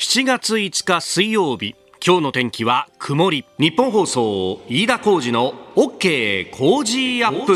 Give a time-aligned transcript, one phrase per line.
[0.00, 3.44] 7月5日水曜日今日の天気は曇り。
[3.58, 7.52] 日本放送飯田浩司の OK 工事アップ。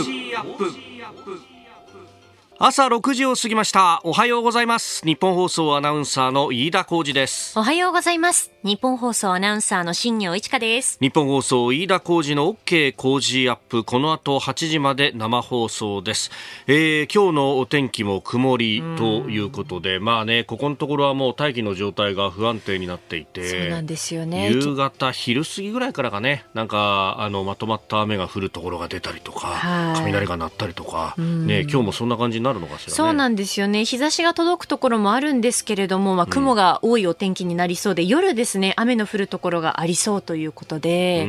[2.58, 4.02] 朝6時を過ぎました。
[4.04, 5.06] おはようございます。
[5.06, 7.58] 日本放送アナウンサーの飯田浩司です。
[7.58, 8.53] おはようございます。
[8.64, 10.96] 日本放送アナウンサーの新業一華です。
[10.98, 13.84] 日本放送飯田浩二の OK 工事アップ。
[13.84, 16.30] この後8時まで生放送です、
[16.66, 24.50] えー、今日のお天気も曇りということでまあねここのところはもう大気の状態が不安定になっていてそうなんですよね。
[24.50, 33.84] 夕方昼過ぎぐらいからかねなんかあのまとまった雨が降るところが出たりとか雷が鳴ったりとかね今日もそんな感じになるのかしら、ね、そうなんですよね。
[33.84, 41.26] 日差しが届くところもあるんですけれども、まあ、雲が多いお天気になりそうで、うん、夜ですね雨の降るところがありそうということで、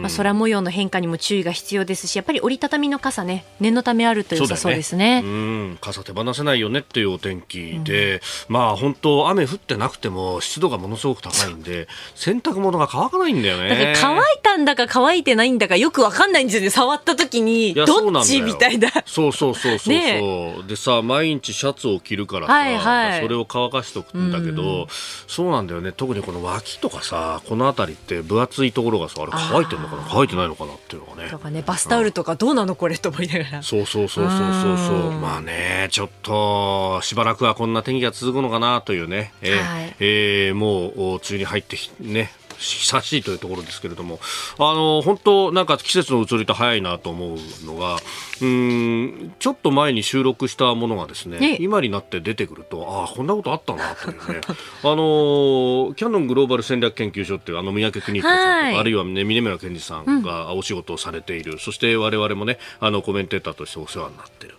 [0.00, 5.78] まあ、空模様の変化にも注意が必要ですしやっぱり折りたたみの傘ね念のためあると良さそうですね、ね、うん。
[5.80, 13.94] 傘手放せないよねっていうお天気で、うん、まあ本当雨降ってなくても湿度がものすごく高いんで洗濯物が乾かないんだよね。
[14.00, 16.70] 乾いたんだか乾いてないんだかよくわかんないんですよね。
[16.70, 18.90] 触った時にどっちみたいな。
[19.06, 24.86] そうそうそうそうそう、ね、でさ毎日シャツを着るからさ、はいはい、それを乾かしておくんだけど、うん、
[25.26, 25.92] そうなんだよね。
[25.92, 30.06] 特にこの脇とかさこの辺りって分厚いところがさあれ乾いてるのかな？
[30.08, 31.30] 乾いてないのかなっていうのがね。
[31.30, 33.62] とかねバスタオルとかどうなのこれと思いながら。
[33.62, 35.10] そうそうそうそうそうそう。
[35.12, 44.20] まあねちょっとしばらくはこんな天気が続くのかなというね、えーはい、えー、もう梅雨に入ってね久しいというところですけれども、
[44.58, 47.96] あの、本当なんか季節の移りと早いなと思うのが、
[48.42, 54.40] うん、ちょっと前に収録したものがですね、今になって出てくると、ああ、こんなことあったなというね、
[54.82, 64.56] あの、キャノングローバル戦略研究所っていうあの三宅邦彦さんとか、あるいはね、峰村健二さんがお仕事をされている、うん、そして我々もね、あの、コメンテーターとしてお世話になっている。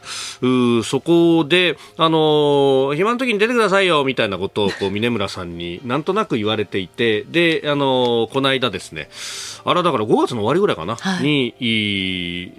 [0.80, 9.10] うそこで、あの、暇の時に出てくださいよ、みたいなことを、こう、 峰村さんになんとなく言われていて、で、あの、のこの間ですね、
[9.66, 12.54] あれだから5月の終わりぐらいかな、はい、に、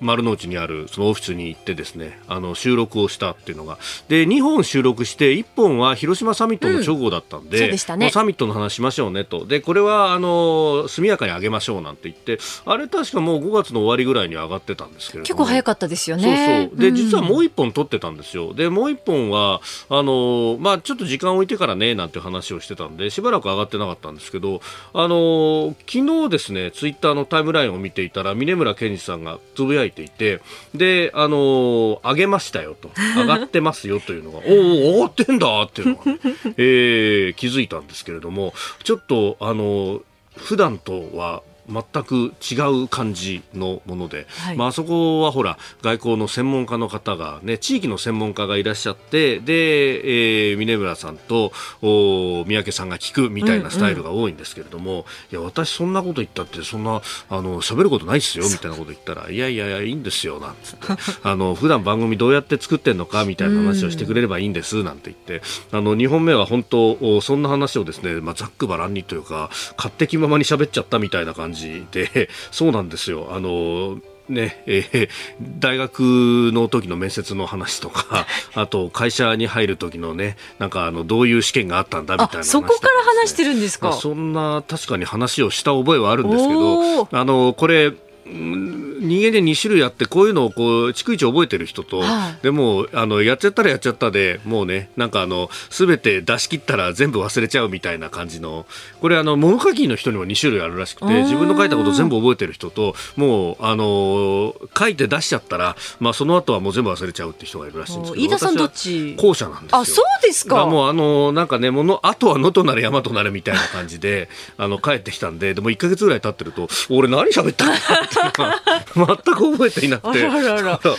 [0.00, 3.78] 丸の内にあるそのオフィスに行ってですねあの収録をしたっていうのが。
[4.08, 9.46] で2本収録して1本は広島サミットの直後だったんで,、うんね、サミットの話しましょうねと。
[9.46, 16.68] でこれはあの速やかに上げましょうなんて言ってあれ確かもう5月の終わりぐらいに上がってたんですけれど結構早かったですよね。
[16.70, 16.92] そうそう。
[16.92, 18.54] で、実はもう1本撮ってたんですよ。
[18.54, 24.60] でもう1本はあの、まあ、ちょっと時間置いてからねなんて話をしてたんでしばらく上がってなかったんですけど
[24.92, 30.40] あの昨日ですねツイッターのタイムラインを見ていたら峰村健二さんがつぶやいていて
[30.74, 36.18] で、あのー、上げましたよと、上がってますよというのが、 おお、上がってんだっていうのが、ね、
[36.56, 38.54] えー、気づいたんですけれども、
[38.84, 40.02] ちょっと、あのー、
[40.36, 51.52] 普段とは全く違う感じのもので、はい、まあ、そこはほら外交の専門家の方が、ね、地域の専門家がいらっしゃってで、えー、峰村さんと
[51.82, 60.86] お三宅さんが聞くみたいなスタイルが多いんですけれども、うんうん、いや私そんなこと言ったってそんなあの喋ることないっすよみたいなこと言ったらいやいやいやいいんですよなんつって。
[61.22, 65.46] あの普段番組どうやって作ってんのかみたいな話をしてくれればいいんですなんて言って。
[65.72, 73.28] あの2本目は本当そんな話をですね、まあ、ざっくばらんにというか勝手気ままに喋っちゃったみたいな感じじで、 そうなんですよ。
[73.32, 73.98] あの、
[74.28, 75.08] ね、えー、
[75.58, 87.92] 大学の時の面接の話とか、あと会社に入る時のね、なんかあの、どういう試験があったんだみたいな、ね、そこから話してるんですか、まあ、そんな確かに話をした覚えはあるんですけど、あの、これ、
[88.30, 98.66] 人間で2種類あってこういうのをこう逐一覚えてる人と、はい、でもあのやっちゃったらやっちゃったでもうねなんかあの全て出し切ったら全部忘れちゃうみたいな感じの
[99.00, 109.14] これあの物書きの人にも2種類あるらしくて自分の書いたこと全部覚えてる人ともうあの書いて出しちゃったら、まあ、その後はもう全部忘れちゃうって人がいるらしいんですけど飯田さんどっち？
[109.16, 109.78] 後者なんですよ。
[109.78, 110.66] あそうですか。
[110.66, 117.78] もうあのなんかねものあとは野となれ山となれみたいな感じであの帰ってきたんででも1か月ぐらい経ってると俺何喋ったんだっ
[118.08, 118.17] て
[118.94, 120.96] 全く覚えていなくて、あらなんか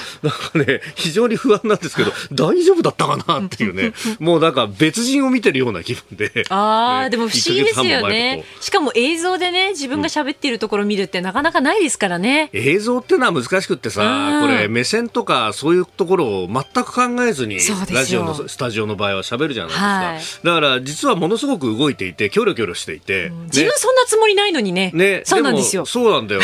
[0.56, 6.46] ね、非常に不安なんですけど、 大丈夫だったかなっていうね、 もうなんか別人を見てるような気分で。
[6.50, 8.44] ああ、ね、でも不思議ですよね。
[8.62, 12.50] しかも映像でね、自分が喋っているところを見るってなかなかないですからね。
[12.54, 17.60] 映像っていうのは難しくってさ、これ目線とかそういうところを全く考えずに、
[17.92, 19.86] ラジオのスタジオの場合は喋るじゃないですか。
[19.88, 23.32] はい、だから実はものすごく動いていて、キョロキョロしていて。
[23.46, 24.92] 自分そんなつもりないのにね。
[24.94, 25.86] ね、そうなんですよ。
[25.86, 26.42] そうなんだよ。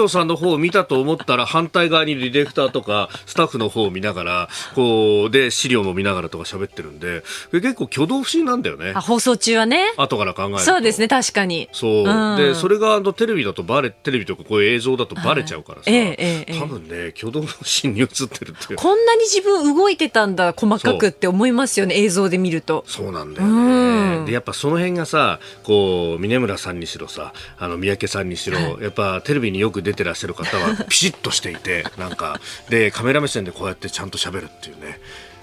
[0.00, 8.94] 新業さんの方を見たと思ったら反対側にディレクターとかスタッフの方を見ながらこうで資料も見ながらとか喋ってるんで結構挙動不審なんだよね。
[8.94, 9.92] 放送中はね。
[9.98, 10.60] 後から考えると。
[10.60, 11.68] そうですね確かに。
[11.72, 22.84] そう、うん、でそれがあのテレビだとバレテレビとかこういう映像だとバレちゃうからさ、えええ、多分ね挙動不審に映ってるってこんなに自分動いてたんだ細かくって思いますよね映像で見ると。
[22.86, 23.54] そうなんだよね。
[23.54, 23.89] うん、
[24.26, 32.40] でやっぱその辺がさこう峰村さんにしろさあの三宅さんにしろ、やっぱテレビによく出てらっしゃる方は ピシッとしていてなんか。
[32.68, 35.00] でカメラ目線でこうやってちゃんと喋るっていうね。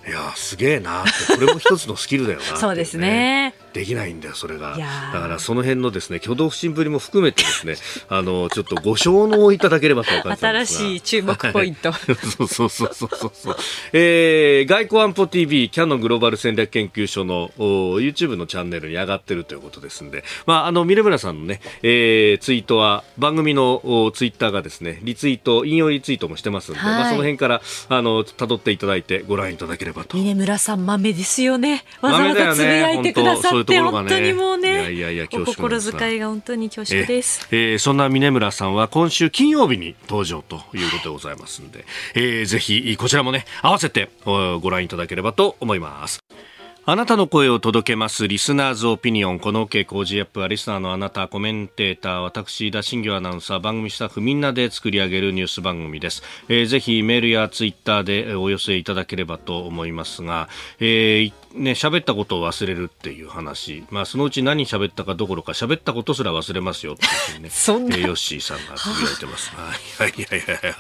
[0.08, 1.34] いやすげえなって。
[1.36, 4.76] これも一つのスキルだよな、ね、 そうですねできないんだよそれが。
[5.14, 7.76] だからその辺のですね挙動不審ぶりも含めてですね
[8.10, 13.58] あのちょっとご承納いただければと新しい注目ポイント、はい、 そうそうそうそうそう
[13.94, 20.24] えー、外交安保 TV キャノングローバル戦略研究所の YouTube のチャンネルに上がってるということですんで。
[20.48, 30.18] まああの峰村さんのね、えー、ツイートは番組のツイッターがですねリツイート引用リツイートもしてますんで、はい、まあその辺からあの辿っていただいてご覧いただければと。
[30.18, 31.84] 峰村さん豆ですよね。
[32.02, 37.48] わざわざつぶやいてくださって、ね、本当にもうねいやいやお心遣いが本当に恐縮です。
[37.52, 41.86] えー、そんな峰村さんは今週金曜日に登場ということでございますんで、
[42.16, 46.20] えー、ぜひこちらもね合わせてご覧いただければと思います
[46.90, 49.40] あなたの声を届けますリスナーズオピニオン。
[49.42, 56.24] この OK 工事アップはリスナーのあなた、コメンテーター、私、田新業アナウンサー、番組スタッフみんなで作り上げるニュース番組です。
[56.48, 60.48] えー、ぜひメールやツイッターでお寄せいただければと思いますが、
[60.80, 63.84] えー、ね、喋ったことを忘れるっていう話。
[63.90, 67.50] まあ、そのうち何喋ったかどころか喋ったことすら忘れますよっていうね。
[67.50, 67.98] そんな。
[67.98, 69.52] えー、ヨッシーさんがつぶやいてます。
[69.54, 70.76] はい、いやいやいや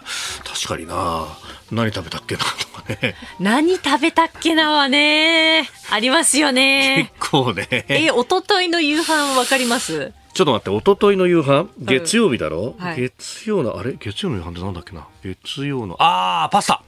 [0.45, 1.27] 確かにな
[1.71, 2.47] 何食べたっけなと
[2.81, 3.15] かね。
[3.39, 5.69] 何食べたっけなはね。
[5.91, 7.11] ありますよね。
[7.19, 7.67] 結構ね。
[7.89, 10.13] え、一昨日の夕飯わかります？
[10.33, 11.67] ちょっと待って、一昨日の夕飯？
[11.79, 13.93] 月曜日だろ、はい、月曜の、あれ？
[13.99, 15.07] 月曜の夕飯ってなんだっけな？
[15.23, 16.83] 月曜の、ああ、パスタ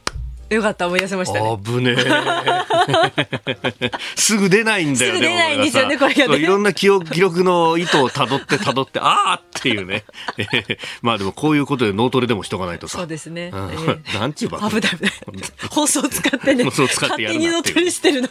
[0.50, 1.60] よかった思い出せましたね。
[1.64, 3.92] 危ねえ。
[4.16, 6.38] すぐ出ないんだよねすぐ出ないんですよねこれがね。
[6.38, 10.04] いろんな記憶記録の意図をたどってたどってああっていうね。
[11.02, 13.00] まあでもこういうことで脳トレでもしとかないとさ。
[13.00, 15.12] そうですね、うん、えー、 なんちゅうば危ない危ない。
[15.70, 16.64] 放送使ってね。
[16.64, 18.30] 放送使ってやる勝手に脳トレしてるの。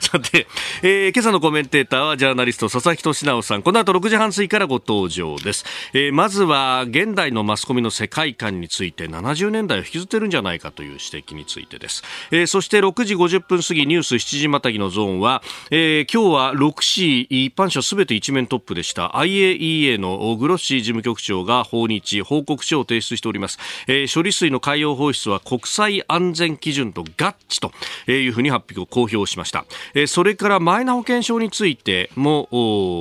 [0.00, 0.46] さて、
[0.82, 3.62] えー、今朝のコメンテーターはジャーナリスト佐々木俊直さん。
[3.62, 15.42] この後6時半過ぎからご登場です、えー、まずは現代のマスコミの世界観について70年代を引きずってるんじゃないかとという指摘についてです、えー、そして6時50分過ぎニュース7時またぎのゾーンは、
[15.72, 16.58] えー、今日は6
[16.94, 19.08] 紙一般社すべて一面トップでした。
[19.08, 23.58] IAEA のグロッシー事務局長が訪日報告書を提出しております、
[23.88, 27.72] えー、処理水の海洋放出は国際安全基準と合致と
[28.10, 29.64] いうふうに発表を公表しました、
[29.94, 32.48] えー、それからマイナ保険証についても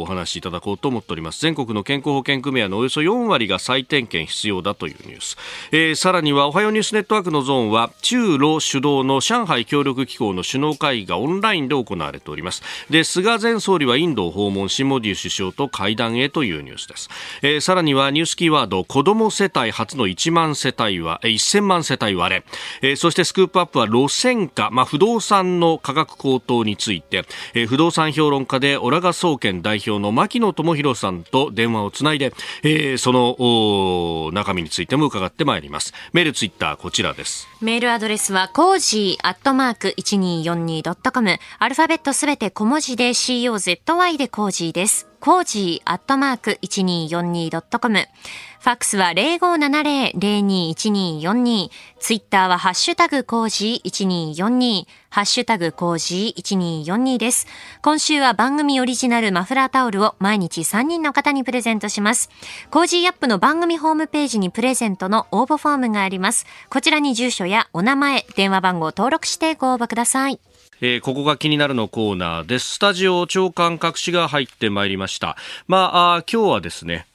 [0.02, 1.42] お話しいただこうと思っております。
[1.42, 5.38] 全国の健康保険組合のおよそ4割が再点検必要だというニュース、
[5.72, 12.62] えー、さらにはおはようニュースネットワークのゾーンは中ロ主導の上海協力機構の首脳会議がオンラインで行われております。
[12.90, 17.10] で菅前総理はインドを訪問しモディ首相と会談へというニュースです、
[17.42, 22.44] えー、さらにはニュースキーワード子ども世帯初の1万世帯は1000万世帯割れ、
[22.82, 32.34] えー、そしてスクープアップは路線価、まあ、不動産の価格高騰について、えー、不動産評論家でオラガ総研代表の牧野知弘さんと電話をつないで、
[32.64, 35.94] えー、その中身についても伺ってまいります。
[36.14, 37.48] メールツイッターこちらです。
[37.60, 45.08] メールアドレスは cozy アットマーク 1242.com アルファベットすべて小文字で COZY で cozy です。
[45.20, 48.08] cozy アットマーク 1242.com
[48.68, 51.70] ファックスは0570-021242。
[52.00, 54.84] ツイッターはハッシュタグコージー1242。
[55.10, 57.48] ハッシュタグコージー1242です。
[57.82, 62.30] 今週は番組オリジナルマフラータオルを毎日3人の方にプレゼントします。
[62.70, 66.46] Cozy up の番組ホームページにプレゼントの応募フォームがあります。
[66.70, 70.42] こちらに住所やお名前、電話番号を登録してご応募ください。
[70.80, 72.76] えー、ここが気になるのコーナーです。
[72.76, 75.36] スタジオ朝刊各紙が入ってまいりました。
[75.68, 77.07] まあ、あ今日はですね、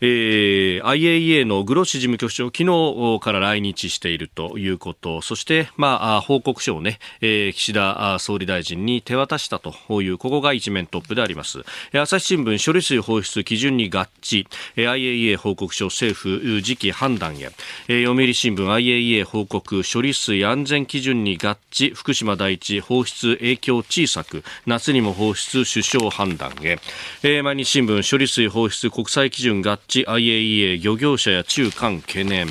[0.00, 11.64] えー、IAEA のグロッシ事務局長、昨日から来日しているということ、そして、まあ、報告書をね、えー、岸田総理大臣に手渡したという、ここが一面トップであります。
[11.92, 17.50] 朝日新聞、処理水放出基準に合致、IAEA 報告書政府時期判断へ、
[17.88, 32.46] 読売新聞 IAEA 報告処理水安全基準に合致、福島第一放出影響小さく、夏にも放出首相判断へ、毎日新聞処理水放出国際基準合致 IAEA 漁業者や中間懸念、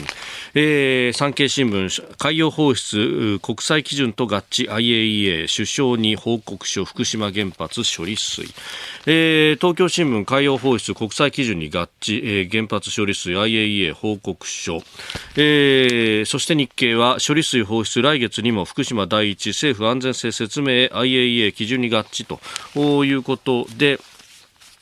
[0.56, 8.46] えー、産経新聞海洋放出国際基準と合致 IAEA 首相に報告書福島原発処理水、
[9.06, 14.82] えー、東京新聞海洋放出国際基準に合致、えー、原発処理水 IAEA 報告書、
[15.36, 24.00] えー、そして日経は処理水放出来月にも福島第一政府安全性説明 IAEA 基準に合致ということで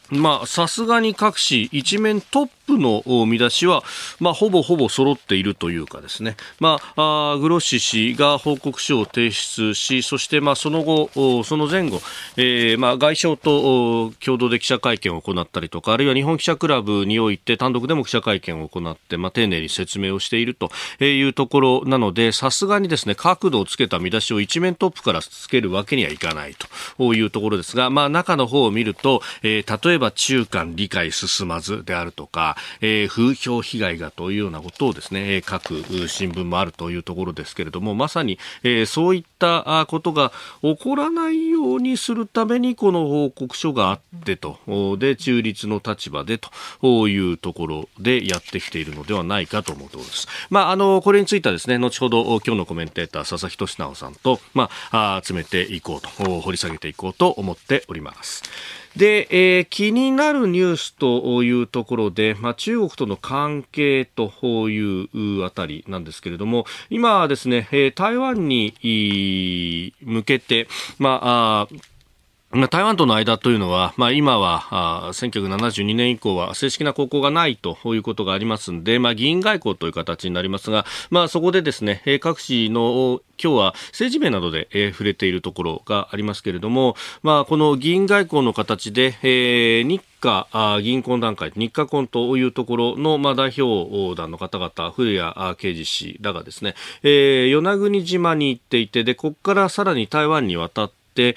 [0.10, 3.84] まあ、さすがに各紙一面トッププの見出しは、
[4.20, 12.02] まあ、ほぼほぼ揃っているというかですね、まあ、あグロッシ氏が報告書を提出し、そして、まあ、その後、その前後、
[12.38, 20.70] えー、まあ、外相と共同で記者会見を行ったりとか、あるいは日本記者クラブにおいて単独でも記者会見を行って、まあ、丁寧に説明をしていると
[21.04, 26.56] いうところなので、さすがにですね、角度をつけた見出しを一面トップからつけるわけにはいかない
[26.98, 40.32] というところですが、まあ、中の方を見ると、えー、例えば中間理解進まずであるとか、えー、風評被害がというようなことをですね、各新聞もあるというところですけれども、まさに、えー、そういったことが
[40.62, 44.60] 起こらないようにするために、この報告書があってと、
[44.98, 46.40] で、中立の立場で
[46.82, 50.28] というところでやってきているのではないかと思うところです。
[50.50, 56.10] まあ、あの、これについてはですね、後ほど今日のコメンテーター、佐々木俊直さんと、まあ、詰めていこうと、
[56.42, 58.44] 掘り下げていこうと思っております。
[58.96, 64.30] で、えー、気になるニュースというところで、まあ、中国との関係と
[64.70, 71.68] いうあたりなんですけれども、今ですね、えー、台湾に向けて、まああ、
[72.70, 90.48] 台湾との間というのは、まあ、今はあ1972年以降は正式な高校がないということがありますので、まあ、議員外交という形になりますが、まあ、そこでですね各紙の今日は政治面などで、えー、触れているところがありますけれども、まあ、この議員外交の形で、えー、日華
[90.82, 101.36] 議員懇談会、日華懇というところの、まあ、代表団の方々、古谷啓二氏らがですね、えー、与那国島に行っていて、で、ここからさらに台湾に渡って、、え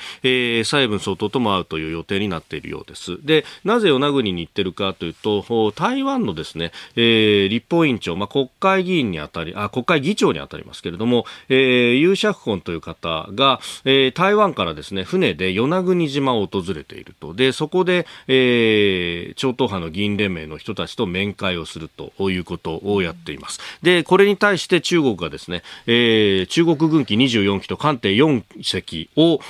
[0.62, 3.18] ー、蔡文総統とも会うという予定になっているようです。
[3.25, 17.35] で、なぜ与那国に行ってるかというと、台湾のですね、えー、立法委員長、まあ、国会議員にあたり、あ、国会議長にあたりますけれども、えー、ユーシャフホンという方が、えー、台湾からですね、船で与那国島を訪れていると。
[17.35, 23.61] で、そこで、えー、超党派の議員連盟の人たちと面会をするということをやっています。
[23.82, 29.40] で、これに対して中国がですね、えー、中国軍機24機と艦艇4隻を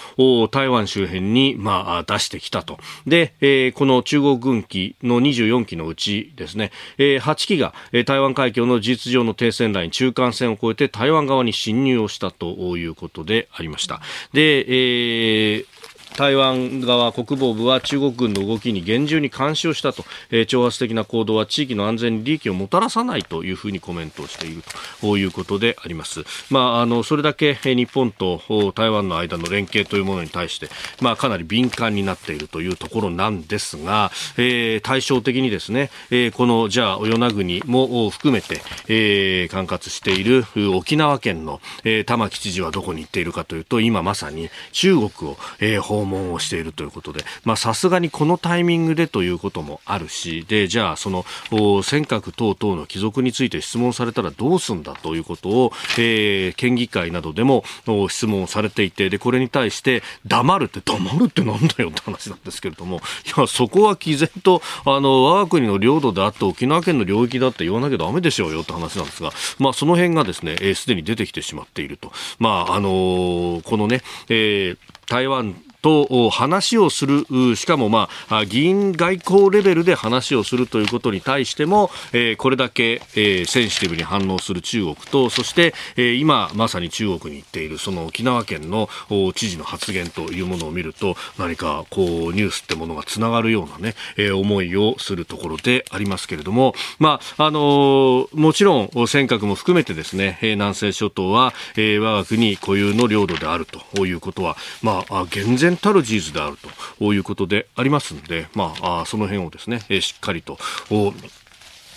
[0.50, 2.78] 台湾周辺に、まあ、出してきたと。
[3.06, 7.74] で、えー、この中国軍機の24機のうちですね、えー、8機が、
[8.06, 14.00] 台湾海峡の事実上の停戦ライン、中間線を越えて台湾側に侵入をしたということでありました。
[14.32, 15.77] で、えー
[16.18, 24.64] 台湾側国防部は中国軍の動きに厳重に監視をしたと、えー、挑発的な行動は地域の安全に利益をもたらさないというふうにコメントをしている
[25.00, 26.24] ということであります。
[26.50, 28.42] まあ、あのそれだけ日本と
[28.74, 30.68] 台湾の間の連携というものに対して、
[31.00, 40.44] まあ、かなり敏感になっているというところなんですが、えー、対照的にですね、えー、このじゃあ与那国も含めて、えー、管轄している
[40.74, 57.64] 沖縄県の、えー、玉城知事はどこに行っているかというと今まさに中国を、えー、訪問をしているということで、ま、さすがにこのタイミングでということもあるし、で、じゃあ、その、尖閣等々の帰属について質問されたらどうすんだということを、えー、県議会などでも
[58.08, 72.12] 質問されていて、で、これに対して、黙るって、黙るってなんだよって話なんですけれども、いや、そこは毅然と、あの、我が国の領土であって沖縄県の領域だって言わなきゃダメでしょうよって話なんですが、まあ、その辺がですね、す、えー、で、に出てきてしまっていると。
[72.38, 75.54] まあ、あのー、このね、えー、台湾
[75.88, 77.24] と話をする、
[77.56, 88.90] しかも、まあ、議員外交レベルで話をするということに対しても、えー、これだけ、えー、センシティブに反応する中国と、そして、えー、今まさに中国に行っているその沖縄県の
[89.34, 106.56] 知事の発言というものを見ると、何かこうニュースってものがつながるようなね、えー、思いをするところでありますけれども、まあ、あのー、もちろん尖閣も含めてですね、南西諸島は、えー、我が国固有の領土であるということは、まあ、厳然たる事実である
[106.98, 110.58] ということでありますので、まあ、その辺をですね、えしっかりと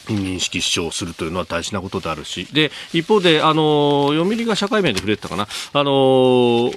[0.07, 6.71] 認識主張するというのは大事なことであるし、で、一方で、あの、読売が社会面で触れてたかな、あの、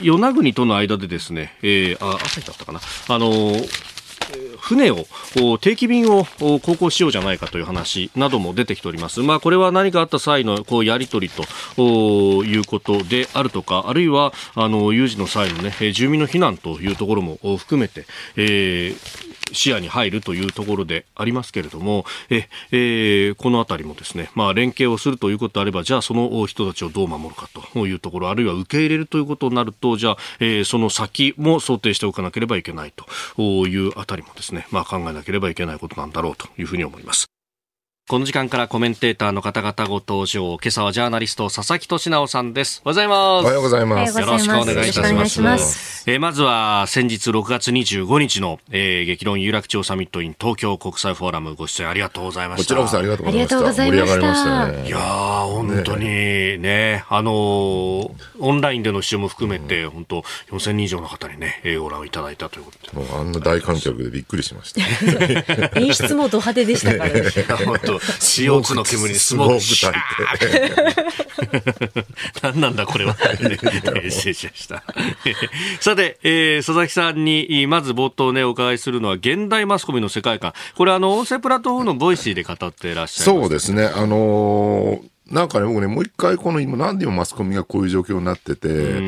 [0.00, 3.52] 与那国との間でですね、えー、あ、朝日だったかな、あの、
[4.58, 5.06] 船を
[5.60, 9.20] 定期便を航行しようじゃないかという話なども出てきております。
[9.20, 11.34] まあ、これは何かあった際のこうやり取り
[11.76, 18.06] ということであるとか、あるいはあの有事の際の、ね、住民の避難というところも含めて、
[18.36, 32.92] えー視野に入るというところでありますけれども、ええー、このあたりもですね、まあ、連携をするということであれば、じゃあその人たちをどう守るかというところ、あるいは受け入れるということになると、じゃあ、えー、その先も想定しておかなければいけない
[33.34, 37.35] というあたりもですね、まあ、考えなければいけないことなんだろうというふうに思います。
[38.08, 40.56] この時間からコメンテーターの方々ご登場。
[40.62, 42.80] 今朝はジャーナリスト佐々木俊直さんです。
[42.84, 43.42] おはようございます。
[43.42, 44.20] おはようございます。
[44.20, 46.08] よろしくお願いいたします。
[46.08, 52.62] えー、まずは先日6月25日の、えー、激論有楽町サミットイン東京国際フォーラムご出演ありがとうございました。
[52.62, 53.84] こちらこそありがとうございました。
[53.84, 54.86] 盛り上がりましたね。
[54.86, 60.22] いや本当にね、ねあのー、オンラインでの視聴も含めて、うん、本当
[60.52, 63.04] 4000人以上の方にね、ご覧いただいたということで。
[63.04, 64.80] もうあんな大観客でびっくりしました。
[65.80, 67.22] 演出もド派手でしたからね。
[67.66, 71.16] 本当 CO2 の煙にスモークシャー
[72.42, 73.16] 何なんだこれは。
[74.10, 74.82] 失礼しました。
[75.80, 80.52] さて、えー、佐々木さんに、まず冒頭ね、お伺いするのは、現代マスコミの世界観。
[80.76, 83.86] これ、あの、音声プラットフォームの Voicy で語っていらっしゃいます、そうですね。
[83.86, 89.00] あのーなんかね、僕ね、もう一回この今なんで今マスコミがこういう状況になってて、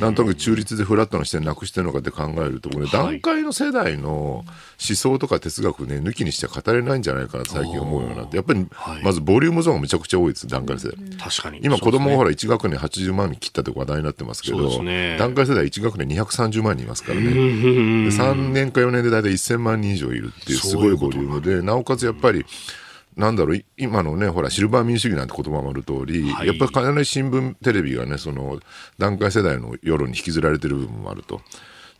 [0.00, 4.44] なんとなく中立でフラットな視点なくしてるのかって考えると、これ、段階の世代の思
[4.78, 8.66] 想とか哲学ね、抜きにして語れないんじゃないかなと最近思うようになって、やっぱり、
[9.02, 10.98] まずボリュームゾーンがめちゃくちゃ多いです、段階世代。
[11.18, 11.60] 確かに。
[11.62, 17.32] 今、子供がほら1学年80万人切ったって話題になってますけど、ね、段階世代1学年230万人いますからね。
[17.32, 22.44] で3年か4年で大体1000万人以上いるっていうすごいボリュームで、なおかつやっぱり、
[23.16, 28.58] なんだろう、今のね、ほら、シルバー民主主義なんて言葉もある通り、はい、やっぱり必ず新聞、テレビがね、その、
[28.98, 31.40] 段階世代の世論に引きずられてる部分もあると。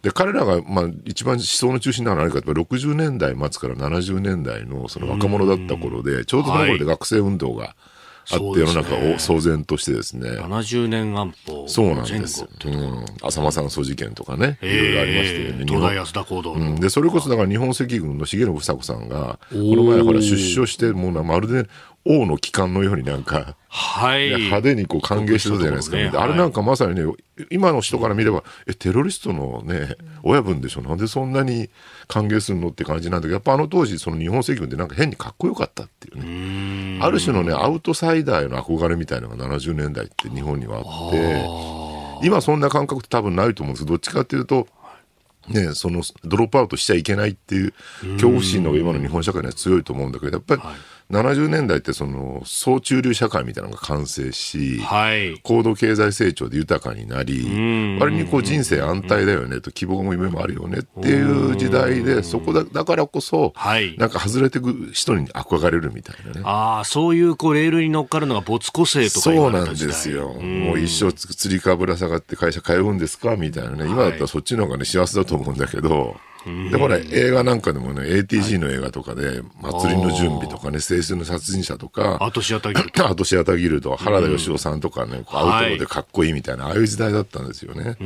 [0.03, 7.75] で、彼らが、まあ、一番思想の中心なのは何かというと、60年代末から70年代のその若者だった頃で、ちょうどその頃で学生運動が、はい
[8.31, 10.31] あって世の中を騒然としてですね。
[10.31, 12.47] 70年安保そうなんです。
[12.65, 13.05] うん。
[13.23, 15.65] 浅間山荘事件とかね、いろいろありましてね。
[15.67, 16.77] 東大安田行動、うん。
[16.77, 21.69] で、それこそだから日本赤軍の重信房子さんが、この前ほら出所して、もうまるで
[22.05, 27.13] 王の機関のようになんか、はい、派手にこう歓迎してたじゃないですか、ね、あれなんかまさにね、
[27.51, 31.71] 今の人から見れば、え、テロリストのね、親分でしょ、なんでそんなに
[32.09, 43.87] 歓迎するのって感じなんだけど、やっぱあの当時、その日本赤軍ってなんか変にかっこよかったっていうね、ある種のね、アウトサイダーへの憧れみたいなのが70年代って日本にはあって、今そんな感覚って多分ないと思うんです。
[43.87, 44.67] どっちかっていうと、
[45.49, 47.73] ね、そのドロップアウトしちゃいけないっていう
[48.15, 50.63] 恐怖心の今の日本社会には強いと思うんだけど、やっぱり、
[51.13, 66.41] 70年代ってその総中流社会みたいなのが完成し、はい、高度経済成長で豊かになり、割にこう人生安泰だよねと希望も夢もあるよねっていう時代で、そこだだからこそ、はい、なんか外れていく人に憧れるみたいなね。
[66.45, 70.33] ああ、そういうこうレールに乗っかるのが没個性とかそうなんですよ。
[70.33, 73.37] もう一生釣りかぶら下がって会社通うんですか？
[73.37, 73.85] みたいなね。
[73.85, 76.17] 今だったらそっちの方がね幸せだと思うんだけど、
[76.71, 83.07] で、ほら、映画なんかでもね、ATG の映画とかで、祭りの準備とかね、青春の殺人者とか、アトシアタギルド。
[83.07, 87.97] アトシアタギルド、原田義雄さんとかね、アウトロでかっこいいみたいな、ああいう時代だったんですよね。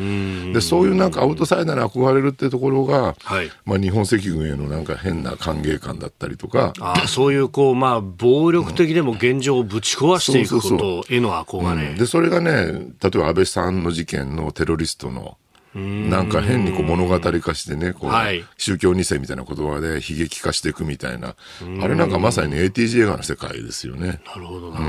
[0.52, 6.72] で、そういうなんかアウトサイダーに憧れるってところが、はい、まあ日本赤軍へのなんか変な歓迎感だったりとか。
[6.80, 11.94] あそういうこう、まあ暴力的でも現状をぶち壊していくことへの憧れ。
[11.94, 15.36] で、それがね、例えば安倍さんの事件のテロリストの、
[15.76, 21.36] なんか変にこう物語化してね、こう、はい、宗教2世みたいな言葉で悲劇化していくみたいな、
[21.82, 24.20] あれなんかまさに、ね、ATG 映画の世界ですよね。
[24.26, 24.84] なるほど、なる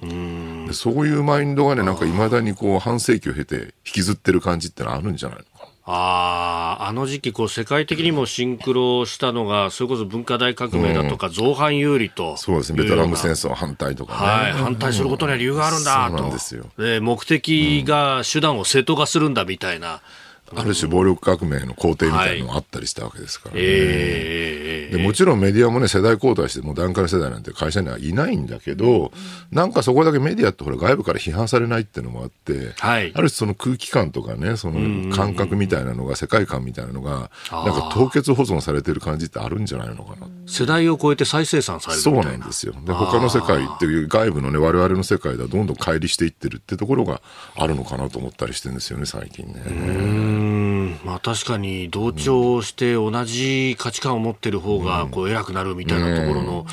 [0.00, 0.06] ほ
[0.66, 0.72] ど。
[0.72, 5.44] そういうマインドがね、なんか未だにこう半世紀を経て引きずってる感じってのはあるんじゃないの？
[5.84, 12.36] ああ、あの時期、こう、世界的にもシンクロしたのが、それこそ文化大革命だとか、造反有利と。
[12.36, 14.18] そうですね、ベトナム戦争反対とかね。
[14.18, 16.16] はい、反対することには理由があるんだと。
[16.16, 16.66] そうなんですよ。
[16.78, 20.02] で、目的が手段を正当化するんだみたいな。
[20.54, 29.12] ある種暴力革命の肯定みたいなのがあったりしたわけですからね、えー、でもちろんメディアもね世代交代してもう段階世代なんて会社にはいないんだけど、
[29.50, 42.74] なんかそこだけメディアってほら外部から批判されないっていうのもあって、はい、ある種その空気感とかねその感覚みたいなのが世界観みたいなのがなんか凍結保存されてる感じってあるんじゃないのかな世代を超えて再生産されるそうなんですよ。
[42.84, 47.20] で他の世界っていう外部のね我々の世界ではどんどん乖離していってるってところが
[47.56, 50.41] あるのかなと思ったりしてるんですよね最近ね。
[51.04, 56.66] まあ確かに同調して同じ価値観を持ってる方がこう偉くなるみたいなところの、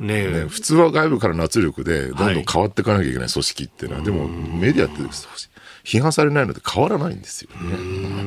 [0.00, 5.02] ね、ね、普通は外部からの圧力でどんどん変わっていかなきゃいけない組織っていうのは、はい、でもメディアって
[5.84, 8.22] 批判されないので変わらないんですよね。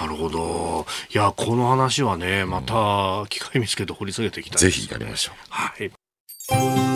[0.00, 0.86] なるほど。
[1.12, 5.36] いや、この話はね、また機会見つけて掘り下げていきたい、ね、ぜひやりましょう。
[5.48, 6.95] はい。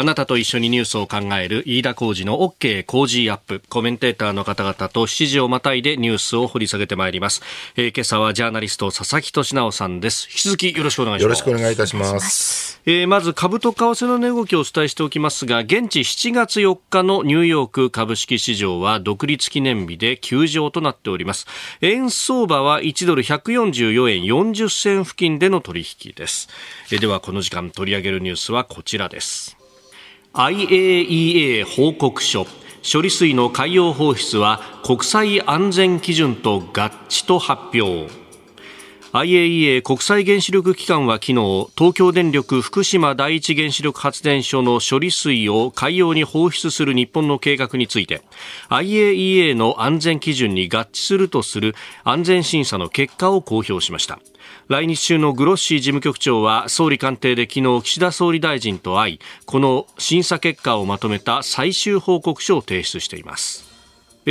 [0.00, 3.60] あなたと一緒にニュースを考える飯田浩二の OK 工事アップ。
[3.68, 7.42] コメンテーターの方々と7時をまたいでニュースを掘り下げてまいります。
[7.74, 10.28] えー、今朝はジャーナリスト佐々木俊直さんです。
[10.30, 11.22] 引き続きよろしくお願いします。
[11.22, 12.80] よろしくお願いいたします。
[12.86, 21.48] えー、まず株と為替の値動きをお伝えしておきますが、現地7月4日のニューヨーク株式市場は独立記念日で休場となっております。
[21.80, 26.48] 円相場は1ドル144円40銭付近での取引です。
[26.92, 29.57] えー、ではこの時間取り上げるニュースはこちらです。
[30.32, 32.46] IAEA 報告書。
[32.90, 38.27] 処理水の海洋放出は国際安全基準と合致と発表。
[39.12, 41.32] IAEA 国際原子力機関は昨日
[41.78, 48.20] 東京電力福島第一原子力発電所の処理水を海洋に放出する日本の計画について
[48.68, 54.18] IAEA の安全基準に合致するとする安全審査の結果を公表しました。
[54.68, 63.67] 来日中のグロッシー事務局長は総理官邸で昨日岸田総理大臣と会いこの審査結果をまとめた最終報告書を提出しています。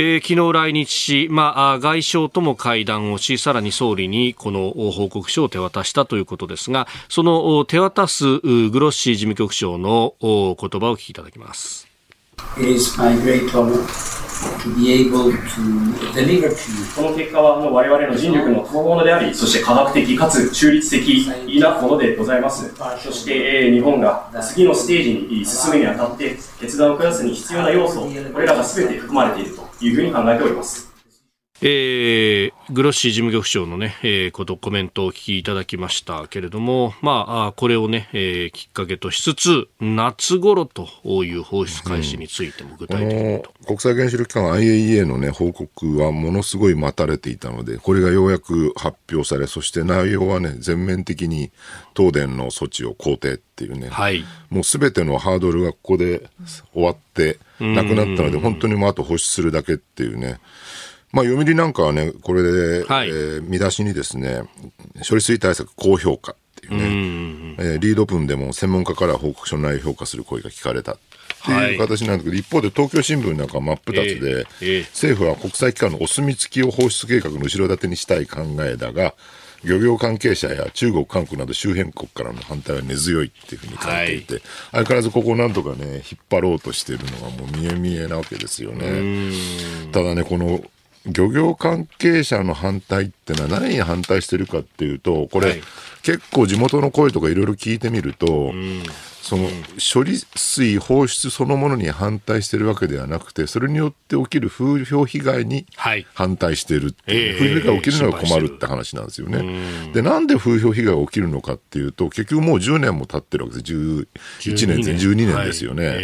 [0.00, 11.88] えー、昨日来日し、まあ、外相とも会談をし、さらに総理にこの報告書を手渡したということですが、その手渡すグロッシー事務局長の言葉を聞きいただきます。
[16.94, 21.26] この結果はもう我々の人力の賜物であり、そして科学的かつ中立的
[21.60, 22.72] なものでございます。
[23.02, 30.87] そして、えー、日本が次のステージに進むにあたって決断を下すに必要な要素、これらが全て含まれているというふうに考えております。
[31.60, 40.88] えー、グロッシー事務局長のね、えー、こと、コメントをお聞きいただきましたけれども、まあ、これをね、えー、きっかけとしつつ、夏頃と
[41.24, 51.50] いう放出開始についても具体的に、うん、国際原子力機関 IAEA のね、報告はものすごい待たれていたので、これがようやく発表され、そして内容はね、全面的に
[51.96, 56.30] 東電の措置を肯定っていうね、はい、もうすべてのハードルがここで
[56.72, 60.38] 終わって、なくなったので、本当にもうあと放出するだけっていうね、
[61.12, 64.42] まあ、読売なんかはね、これで、はい、えー、見出しにですね、
[65.08, 70.98] 処理水対策高評価っていうね、うえー、リード文でも専門家から報告書の内容を評価する声が聞かれたっ
[71.44, 79.14] ていう形なんだけど、はい、一方で東京新聞なんか真っ二つで、えーえー、政府は国際機関のお墨付きを放出計画の後ろ盾にしたい考えだが、
[79.64, 84.42] 漁業関係者や中国、韓国など周辺国からの反対は根強いっていうふうに書いていて、はい、
[84.72, 89.32] 相変わらずここをなんとかね、引っ張ろうとしているのがもう見え見えなわけですよね。
[89.90, 90.62] ただね、この
[91.08, 95.62] 漁業関係者の反対ってのは何に反対してるかっていうと、これ、はい、
[96.02, 98.82] 結構地元の声とかいろいろ聞いてみると、うん、
[99.22, 99.48] その
[99.92, 105.66] 処理水放出そのものに反対してるわけではなくて、それによって起きる風評被害に
[106.14, 109.92] 反対してるっていう、はい、風評被害が起きるのが困るって話なんですよね。
[109.92, 113.72] で、なんで風評被害が起きるのかっていうと、結局もう10年も経ってるわけです。
[113.72, 114.06] 11
[114.66, 115.86] 年、12年ですよね。
[115.86, 115.98] はい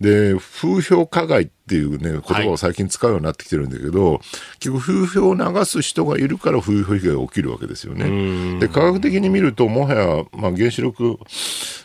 [0.00, 4.20] で、風評加害っていうね、言葉を最近使うようになってきてるんだけど、はい、
[4.60, 8.60] 結局風評を流す人がいるから風評被害が起きるわけですよね。
[8.60, 11.18] で、科学的に見ると、もはや、まあ、原子力、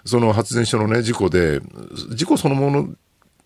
[0.05, 1.61] その発電所のね、事故で、
[2.15, 2.89] 事故そのもの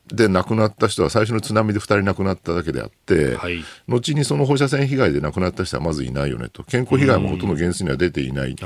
[0.08, 8.65] で亡くなった人は最初の津波で2人亡くなっただけであって、はい、後にその放射線被害で亡くなった人はまずいないよねと、健康被害もほとんど原水には出ていない、で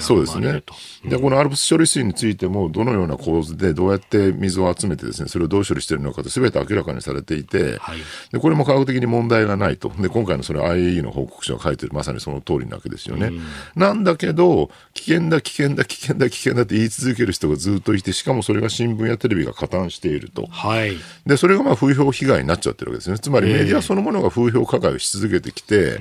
[0.00, 0.62] そうですね、
[1.04, 7.98] うん、でこのアルプス処理水についても、どのような構図でどうやって水を集めてです、ね、それをどう処理しているのかと、すべて明らかにされていて、はい、
[8.32, 13.28] で、これも科学的に問題がないと、で今回のそれ IAE の報告書が書いてる、まさにその通りなわけですよね。
[13.28, 13.40] うん、
[13.74, 20.46] なんだけど、危険だ、危険だ、危険だ、危険だって言い続ける人がずっといて、しかもそれが新聞やテレビが加担していると。
[20.46, 20.96] はい、
[21.26, 23.18] でそれがまあ風評被害になっちゃってるわけですね。
[23.18, 25.98] つまりメディアそのものが風評加害をし続けてきて、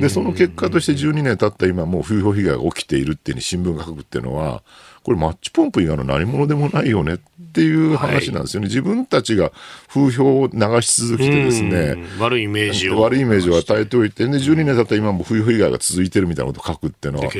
[0.00, 4.62] でその結果として12年経った今もう風評被害が起きているっていうに新聞が書くっていうのは、
[5.02, 7.18] これマッチポンプ以外の何者でもないよねっ
[7.52, 8.66] ていう話なんですよね。
[8.66, 9.50] はい、自分たちが
[9.88, 13.00] 風評を流し続けてですね、悪いイメージを。
[13.00, 17.30] 悪いイメージを与えておいて、で、12年経った今も風評被害が続いてるみたいなことを書くっていうのは、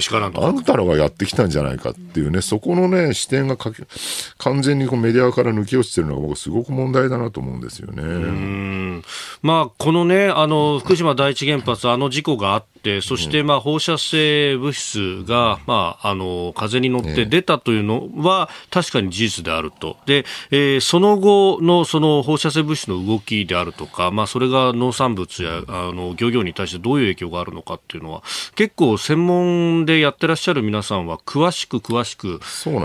[0.48, 9.02] あんたらがやってきたんじゃないかっていうね、そこのね、視点が完全にこうメディアから抜け落ちてるのが僕すごく問題だなと思うんですよね。
[9.42, 12.70] まあ、このね、あの、福島第一原発、あの事故があって、
[13.02, 19.96] そしてまあ放射性物質が、まあ、あの、風に乗って出たというのは確かに事実であると。
[20.06, 28.22] で、えー、その後のその放射性物質の動きであるとか、まあ、それが農産物やあの漁業に対してどういう影響があるのかっていうのは、
[28.54, 32.40] 結構専門でやってらっしゃる皆さんは詳しく詳しく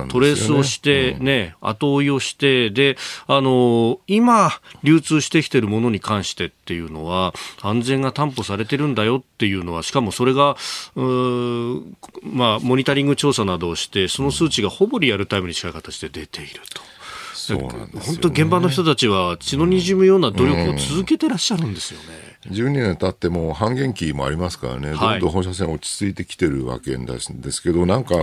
[0.09, 4.51] トレースをしてね、ねうん、後追いをして、で、あの、今
[4.83, 10.57] 流通してきているものに関してっていうのは、安全が担保されてるんだよっていうのは、しかもそれが、
[12.23, 16.81] まあ、モニタリング調査などをして、その数値がほぼリアルタイムに近い形で出ていると。
[17.33, 22.34] そうなんですね、本当現場の人たちは血の滲むような努力を続けてらっしゃるんですよね。
[22.49, 28.15] 12年経っても半減期もありますからね、どんどん放射線落ち着いてきてるわけですけど、なんか、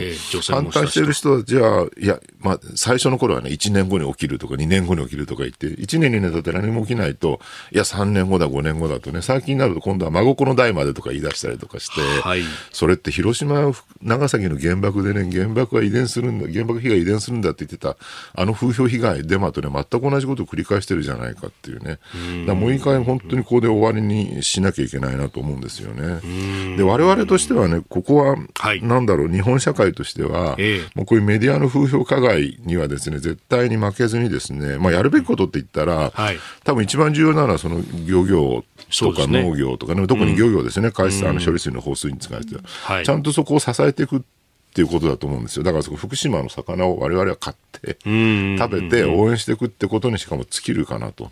[0.48, 7.40] 反対してる人たちは、いや、まあ、最初の頃はね、1年後に起きるとか、2年後に起きるとか言って、1年、2年経って何も起きないと、
[7.72, 17.96] いや、3年後だ、5年後だとね、最近になると今度は真心の代までとか言い出したりとかして、はい、それって広島、長崎の原爆でね、原爆が遺伝するんだ、原爆被害遺伝するんだって言ってた、
[18.35, 21.98] あの風評被害、デマとね、全く同じことを繰り返してるじゃないかっていうね。
[22.46, 24.12] だもう一回本当にここで終わりに
[24.42, 26.77] しなきゃいけないなと思うんですよね。
[26.77, 44.25] で、我々としてはね、ここは、はい、なんだろう、日本社会としては、えー、もうこういうメディアの風評加害にはですね、絶対に負けずにですね、まあ、やるべきことって言ったら、はい、多分一番重要なのは、その漁業とか農業とかね、特に漁業ですね、海水、あの処理水の放水に使われて、はい、ちゃんとそこを支えていく
[44.72, 45.64] っていうことだと思うんですよ。
[45.64, 51.30] だからそ福島の魚を我々は買って、食べて応援していくってことにしかも尽きるかなと。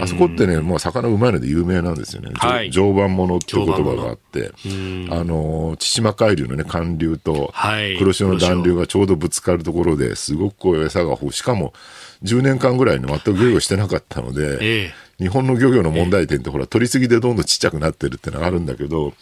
[0.00, 2.32] あそこってね、もう魚うまいので有名なんですよね。
[2.34, 4.50] はい、常磐ものっていう言葉があって、
[5.10, 7.54] あの、千島海流のね、寒流と
[8.00, 11.32] 黒潮の暖流がちょうどぶつかるところですごくこう餌が豊富。
[11.32, 11.72] しかも
[12.24, 14.92] 10年間ぐらいね、全く漁業してなかったので、はいえ
[15.22, 19.14] 日本の漁業の問題点ってほら、取りすぎでどんどんちっちゃくなってるってのがあるんだけど、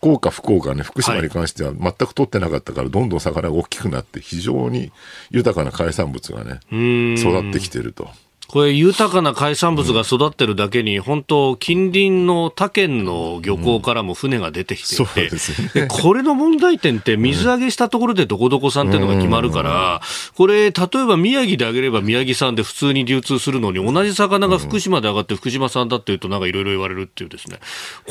[0.00, 4.92] 福岡、福岡ね、福島に関しては全く取ってなかったから、どんどん魚が大きくなって、非常に
[5.30, 6.60] 豊かな海産物がね、
[7.18, 8.08] 育ってきてると。
[8.50, 15.82] これ、豊かな海産物が育ってるだけに、本当、近隣の他県の漁港からも船が出てきていて、うん。
[15.82, 20.00] ね、これの問題点って、水揚げしたところでどこどこ産っていうのが決まるから、
[20.34, 27.60] これ、例えば宮城であげれば宮城産で普通に流通するのに、同じ魚が福島で上がって福島産だっていうと、なんかいろいろ言われるっていうですね、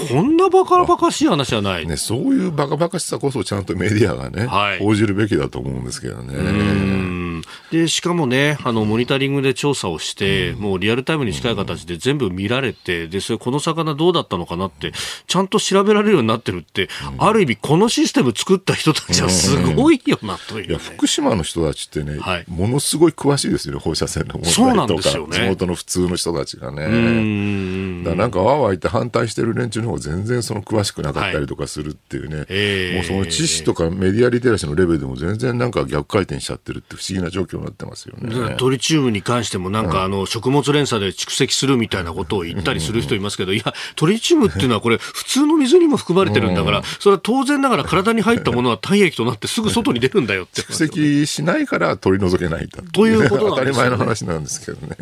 [0.09, 1.85] こんなバカバカしい話はない。
[1.85, 7.29] ね、そういうバカバカしさこそ、ちゃんとメディアがね、はい、報じるべきだと思うんですけどね。
[7.71, 14.91] でしかもねあのモニタリングで調査をして、もうリアルタイムに近い形で全部見られてでそれこの魚どうだったのかなって
[15.27, 28.03] ちゃんと調べられるようになってるって、ある意味このシステム作った人たちはすごいよなという、ね、いや福島の人たちってね、はい、ものすごい詳しいですよね放射線の問題とか、ね、地元の普通の人たちがね。
[28.03, 32.91] だなんかわーわー言って反対してる連中の方が全然その詳しくなかったりとかするっていうね、はいえ。
[32.93, 38.55] ー、もうその知識とかメディアリテラシーのレベルでも全然なんか逆回転しちゃってるって不思議な状況になってますよね。
[38.57, 50.61] トリチウムに関してもなんかあの食物連鎖で蓄積するみたいなことを言ったりする人いますけど、いや、トリチウムっていうのはこれ普通の水にも含まれてるんだから、それは当然ながら体に入ったものは体液となってすぐ外に出るんだよって。
[50.61, 54.95] 蓄積しないから取り除けないんだということなんです、ね、当たり前の話なんですけどね。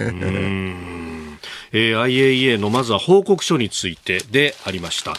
[1.74, 5.14] えー、IAEA のまずは報告書についてでありました。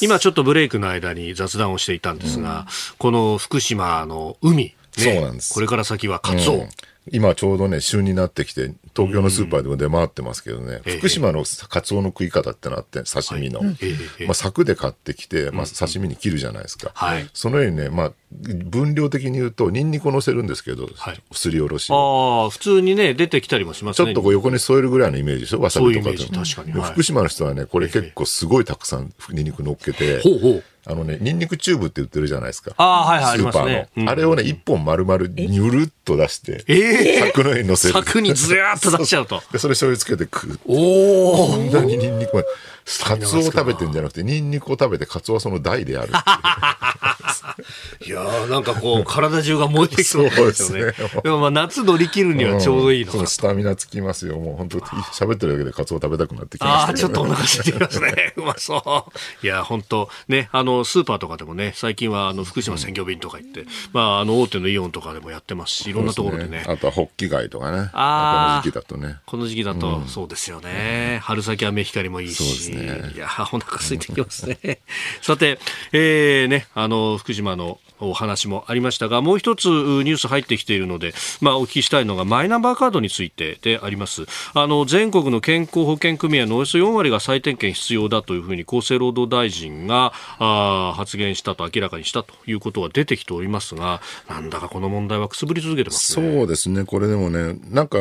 [0.00, 2.66] 今ちょっとブレイクの間に雑談をしていたんですが、うん、
[2.98, 5.54] この福島の海、ね、そうなんです。
[5.54, 6.54] これから先はカツオ。
[6.54, 6.68] うん
[7.12, 13.60] 今ちょうどね、旬になってきて、東京のスーパーでも出回ってますけどね、うん、福島のカツオの食い方ってのあって、刺身の。
[13.60, 13.68] はい、
[14.26, 16.92] まあ、柵で買ってきて、まあ、刺身に切るじゃないですか。
[16.94, 21.90] はい、そのようにね、まあ、分量的に言うと、ニンニクを乗せるんですけど、はい、すりおろし。
[21.90, 21.94] あ
[22.46, 24.06] あ、普通にね、出てきたりもしますね。
[24.06, 26.24] ちょっとこう横に添えるぐらいのイメージでしょ、わさびとかと。
[26.24, 32.72] 確かに、福島の人はね、これ結構すごいたくさんニンニク乗っけて、ほうほうあのね、ニンニクチューブって売ってるじゃないですか。
[32.76, 33.64] ああ、はいはい、スーパーの。
[33.64, 37.94] あねうん、あれをね、一本丸々にゅるっと出して、えー、柵の上に乗せる。
[37.94, 39.42] 柵にずやーっと出しちゃうと。
[39.50, 40.60] で、 それ醤油つけて食う。
[40.66, 42.44] おおこんなにニンニク、
[43.02, 46.12] カツオを食べてんじゃなくて、ニンニクを食べてカツオはその台である
[48.06, 50.80] いやなんかこう、体中が燃えてきそうですよね。
[50.80, 54.38] でねでもまあ夏乗り切るにはちょうどいいのか、うん、スタミナつきますよ。
[54.38, 58.32] もう本当喋ってるだけでカツオ食べたくなってきました、ね、ああ、ちょっとお腹空いてきますね。
[58.36, 59.06] うまそ
[59.42, 59.46] う。
[59.46, 66.50] いや、本当ね、あの、スーパーとかでもね、最近はあの、福島鮮魚便とか行って、うん、まあ、あの、大手のイオンとかでもやってますし、いろんなところでね。
[66.58, 67.90] ねあとはホッキ貝とかね。
[67.92, 68.62] ああ。
[68.62, 69.16] この時期だとね。
[69.26, 71.20] この時期だと、そうですよね。
[71.22, 72.70] 春先は目光もいいし。
[72.72, 73.12] ね。
[73.14, 74.80] いや、お腹空いてきますね。
[75.22, 75.58] さて、
[75.92, 84.26] えー、ね、あの、福島のお話もありましたが、もう一つニュース入ってきているので、まあ、お聞きしたいのがマイナンバーカードについてであります。
[84.54, 96.36] あの、全国の健康保険組合のおよそ4割が再点検必要だというふうに厚生労働大臣があ発言したと明らかにしたということが出てきておりますが、なんだかこの問題はくすぶり続けてますね。
[96.38, 96.84] そうですね。
[96.84, 97.98] これでもね、なんか、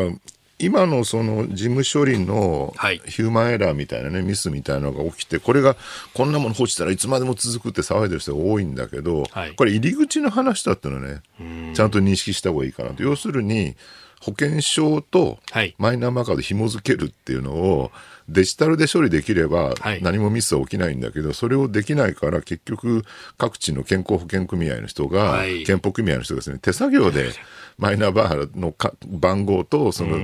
[0.64, 2.74] 今のその事務処理の
[3.06, 5.76] ヒューマンエラーみたいなね、ミスみたいなのが起きて、これが
[6.14, 13.04] こんなもの放置したらいつまでも続くって騒いでる人が多いんだけど、はい、これ入り口の話だっていうのはね、ちゃんと認識した方がいいかなと。
[13.04, 13.76] 要するに、
[14.22, 15.40] 保険証と
[15.78, 17.92] マイナンバーカード紐付けるっていうのを
[18.30, 23.04] デジタルで処理できれば何もミスは起きないんだけど、それをできないから結局
[23.38, 27.32] 各地の健康保険組合の人が、健保組合の人がですね、手作業で
[27.78, 28.74] マイナンバーの
[29.08, 30.18] 番号とその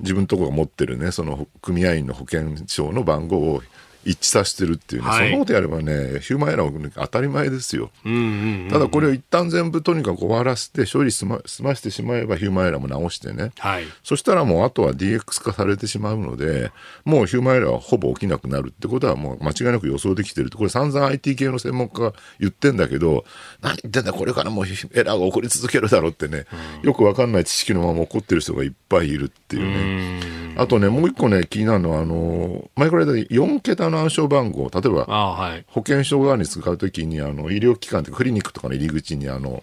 [0.00, 3.62] 自分のところが持ってるね、その組合員の保険証の番号を
[4.06, 8.68] 一致させてるっていうね、はい、そのことやればね、ヒューマンエラー当たり前ですよ、うんうんうんうん。
[8.70, 16.70] ただこれを一旦全部とにかく終わらせて、処理済ま済ましてしまえばヒューマンエラーも直してね、はい、そしたらもうあとは DX 化されてしまうので、
[17.04, 23.24] もうヒューマンエラーはほぼ起きなくなるってことはもう間違いなく予想できてるこれ散々 IT 系の専門家が言ってんだけど、
[23.60, 24.68] 何言ってんだ、これからもうエ
[25.04, 26.46] ラーが起こり続けるだろうってね、
[26.80, 30.20] うん、よくわかんない知識のまま起こってる人がいっぱいいるっていうね。
[30.32, 39.62] うあとね、もう一個ね、気になるのは、あの、前から言った4桁の暗証番号、例えば、はい、保険証側に使うときに、あの、医療機関ってクリニックとかの入り口に、あの、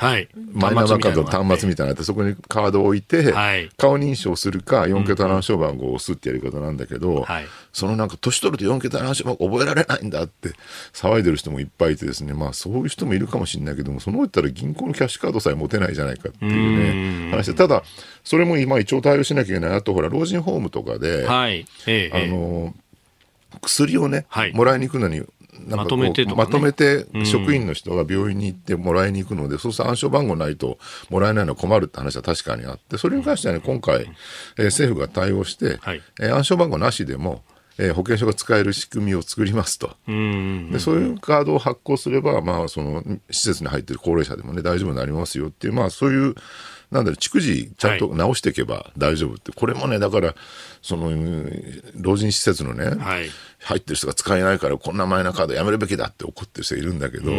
[0.00, 10.52] はい、マイナンバーカードの端末みたいなのあって、そこにカードを置いて、はい、顔認証するか、4桁暗証番号を押すってやり方なんだけど、はい、そのなんか、年取ると4桁暗証番号覚えられないんだって
[10.94, 17.82] 騒いでる人もいっぱいいてですね、まあそういう人もいるかもしれないけども、その言ったら銀行のキャッシュカードさえ持てないじゃないかっていうね、話で、ただ、
[18.24, 19.76] それも今一応対応しなきゃいけない。
[19.76, 22.74] あとほら、老人ホームとかで、はい、ええ、あの、
[23.60, 25.22] 薬をね、はい、もらいに行くのに
[25.66, 34.06] まとめて、ね、まとめて職員の人が病院に行ってもらいに行くので、うん、そうすると暗証番号ないともらえないのは困るって話は確かにあって、それに関してはね、今回、
[34.58, 37.42] えー、政府が対応して、はい、えー、暗証番号なしでも、
[37.78, 46.34] えー、保険証が使える仕組みを作りますと、でそういうカードを発行すれば、まあ、その施設に入っている高齢者でもね、大丈夫になりますよっていう、まあ、そういう
[46.90, 50.34] なんだろう、逐次ちゃんと直していけば大丈夫って、はい、これもね、だから、
[50.82, 51.10] その、
[51.94, 53.30] 老人施設のね、はい、
[53.62, 57.30] 入ってる人が使えないから、こんなマイナカードやめるべきだって怒ってる人いるんだけど、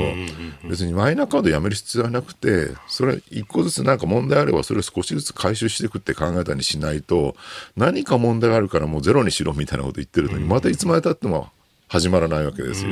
[0.70, 7.36] 別にマイナカードやめる必要はなくて、それ一個ずつなんか問題あれば、それを少しずつ回収していくって考えたりしないと、
[7.76, 11.50] 何か問題があるからもうゼロにしろみたいなこと言ってるのに、またいつまでたっても
[11.92, 12.92] 始まらないわけですよ。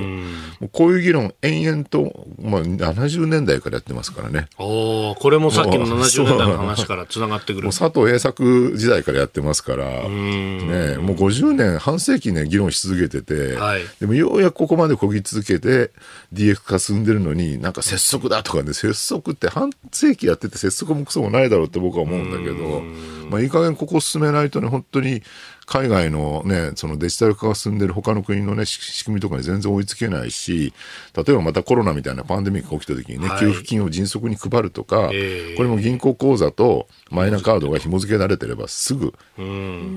[0.60, 4.48] うこういう議論、延々と、まあ、70年代からやってますからね。
[4.58, 7.64] おこれもさっきの70年代の話からつながってくる。
[7.64, 15.92] もう佐藤栄作時代からやってますから、ね、もう50年、半世紀ね、議論し続けてて、はい、でもようやくここまでこぎ続けて、
[16.34, 22.82] DX 化進んでるのに、なんか拙速だとかね、拙速って半世紀やってて拙速もクソもないだろうって僕は思うんだけど、
[23.30, 25.22] まあ、いい加減ここ進めないとね、本当に
[25.70, 30.74] 海外のね、そのデジタル化が進んでる他の国のね、仕組みとかに全然追いつけないし、
[31.16, 39.14] 例えばまたコロナみたいなパンデミックが起きた時にね、はい、給付金を迅速に配るとか、えー、これも銀行口座とマイナカードが紐付けられてればすぐ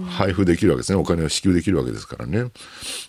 [0.09, 0.99] 配布できるわけですね。
[0.99, 2.45] お金を支給できるわけですからね。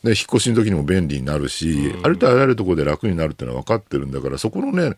[0.04, 4.96] で、引っ越しの時にも便利になるし、ありとあらゆるところで楽になるっていうのは分かってるんだから、そこのね、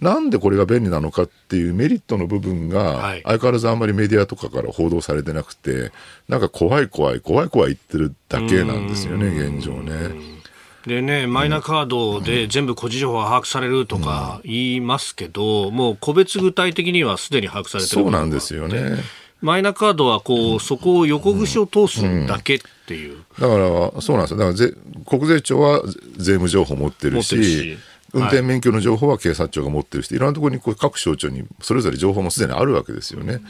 [0.00, 5.92] なんでこれが便利なのかっていうメリットの部分が、相変わらずあんまりメディアとかから報道されてなくて、
[6.28, 10.32] なんか怖い怖い、怖い怖い言ってるだけなんですよね、現状ね。
[10.86, 18.96] でね、マイナカードで全部個人情報が把握されるとか言いますけど、もう個別具体的にはすでに把握されてるそうなんですよね。
[19.40, 23.18] マイナカードはこう、そこを横串を通すだけっていう。
[23.38, 23.56] だか
[23.94, 24.36] ら、そうなんですよ。
[24.38, 24.74] だからぜ、
[25.06, 25.82] 国税庁は
[26.16, 27.76] 税務情報持ってるし、
[28.12, 30.18] 運転免許の情報は警察庁が持ってるし、い。
[30.18, 33.40] ろんなところにこう各省庁にそれぞれ情報もすでにあるわけですよね。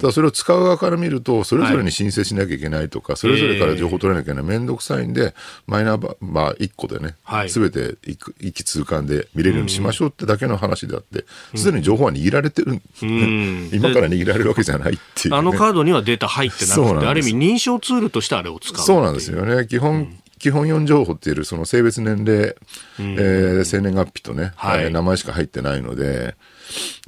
[0.00, 5.34] ただそれを使う側から見ると、それぞれに申請しなきゃいけないとか、はい、それぞれから情報を取らなきゃいけない、めんどくさいんで、
[5.66, 7.16] マイナンバー1個でね、
[7.48, 7.96] す、べ、て
[8.40, 19.66] 一気通貫で見れるようにしましょうってだけの話であって、すでに情報は握られてる、 今から握られるわけじゃないっていう、ね、あのカードにはデータ入ってなくて、ある意味認証ツールとしてあれを使うそうなんですよね。
[19.66, 22.56] 基本基本4情報っていうその性別年齢、
[22.98, 26.34] えー、生年月日とね、はい、えー、名前しか入ってないので、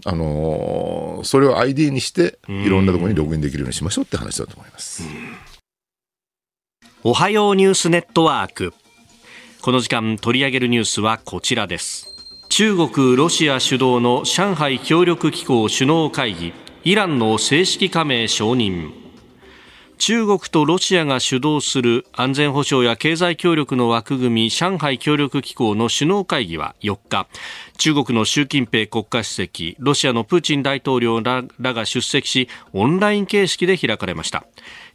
[0.04, 5.02] あのー、それを ID にして、いろんなところにログインできるようにしましょうって話だと思います。
[7.02, 8.72] おはようニュースネットワーク。
[9.62, 12.14] この時間取り上げるニュースはこちらです。
[12.50, 16.52] 中国、ロシア主導の上海協力機構首脳会議、
[16.84, 19.03] イランの正式加盟承認。
[19.98, 27.26] 中国とロシアが主導する安全保障や経済協力の枠組み上海協力機構の首脳会議は4日。
[27.78, 34.44] 中国の習近平国家主席ロシアのプーチン大統領らが出席しオンライン形式で開かれました。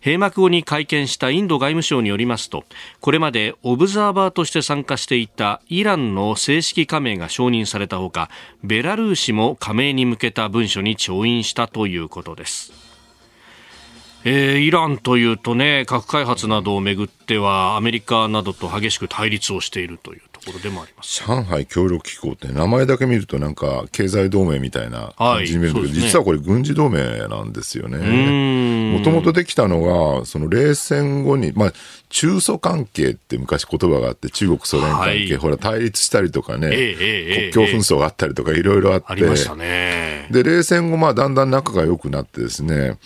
[0.04, 2.64] 閉幕後に会見したインド外務省によりますと
[3.02, 8.30] これまでオブザーバーとして参加していたイランの正式加盟が承認されたほか
[8.64, 12.89] ベラルーシも加盟に向けた文書に調印したということです。
[14.26, 20.22] えー、イランというとね核開発などをめぐってはアメリカなどと激しく対立をしているという。
[20.52, 21.24] ころでもあります。
[21.26, 28.98] 上海協力機構って名前だけ見るとなんか経済同盟みたいな感じに見えるけど、はいね、実はこれ軍事同盟なんですよね。
[28.98, 31.74] もともとできたのがその冷戦後に、まあ、
[32.10, 39.16] 中ソ関係って昔言葉があって中国ソ連関係、はい、ほら対立したりとかね、えー、国境紛争があったりとかいろいろあって、
[40.32, 42.98] で冷戦後まあだんだん仲が良くなってですね。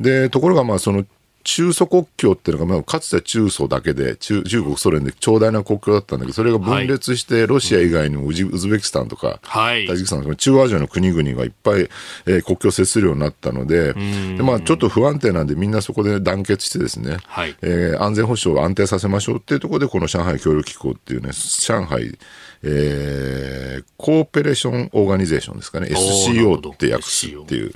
[0.00, 1.04] でところがまあその
[1.44, 11.88] 中ソ国境っていうのが、まあ、かつて中ソだけで中、中国、ソ連で長大な国境だったんだけど、それが分裂して、ロシア以外にもウズベキスタンとか、はい、タジキスタンとか、中央アジアの国々がいっぱい、
[12.26, 22.18] えー、国境を接するようになったので、でまあ、ちょっと不安定なんで、みんなそこで団結してですね、はい、えー、安全保障を安定させましょうっていうところで、この上海協力機構っていうね、上海、
[22.64, 27.72] えー、コーペレーションオーガニゼーションですかね、SCO って訳すっていう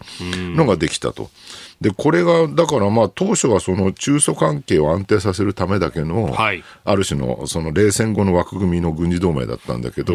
[0.55, 1.31] のができたと。
[1.81, 10.15] で、これが、だからまあ当初はその中ソ関係を安定させるためだけの、はい、ある種のその冷戦後の枠組みの軍事同盟だったんだけど、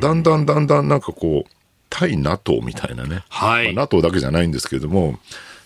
[0.00, 1.50] だんだんだんだんなんかこう、
[1.90, 3.72] 対 NATO みたいなね、はい。
[3.72, 5.18] まあ、NATO だけじゃないんですけれども、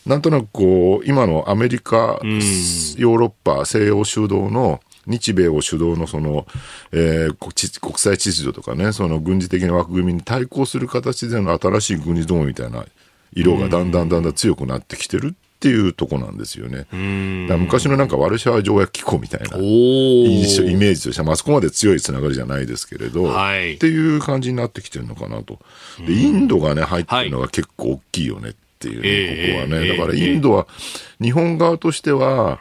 [0.07, 6.47] なんとなくこう、今のアメリカ、ヨーロッパ、西洋主導の日米を主導のその、
[6.93, 12.85] えー、国際秩序とかね、その軍事的な枠組みに対抗する形での新しい軍事同盟みたいな
[13.35, 16.87] 色がだんだんだんだん強くなってきてるっていうとこなんですよね。
[16.91, 25.61] 昔のなんかワルシャワ条約機構みたいな印象、イメージとしては、まあそこまで強いつながりじゃないですけれど、はい、っていう感じになってきてるのかなと。
[26.05, 29.89] で、インドがね、入ってるのが結構大きいよねっていうね、はい、ここはね。
[29.97, 30.67] だからインドは、
[31.21, 32.59] 日本側としては、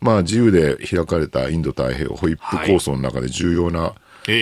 [0.00, 3.94] まあ自由で開かれたインド太平洋ホイップ構想の中で重要な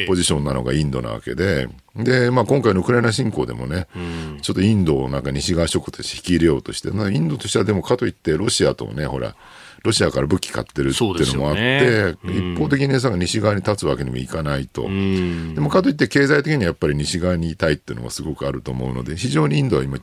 [0.07, 9.37] ポジションなのがインドなわけで、で、まあ、今回のウクライナ侵攻でもね、うん、ちょっとインドをなんか西側諸国として引き入れようとして、インドとしてはでもかといってロシアとね、ほら、
[9.85, 12.15] ロシアから武器買ってるっていうのもあって、ね。
[12.25, 19.99] うん、一方的にさ西側に立つわけにもいかないと、うん、でもかといって経済的にはやっぱり西側にいたいっていうのがすごくあると思うので、非常にインドは今、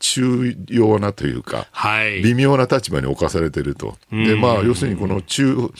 [0.00, 3.96] 重要なというか、はい、微妙な立場に置かされてると。
[4.10, 5.72] で、まあ、要するにこの中、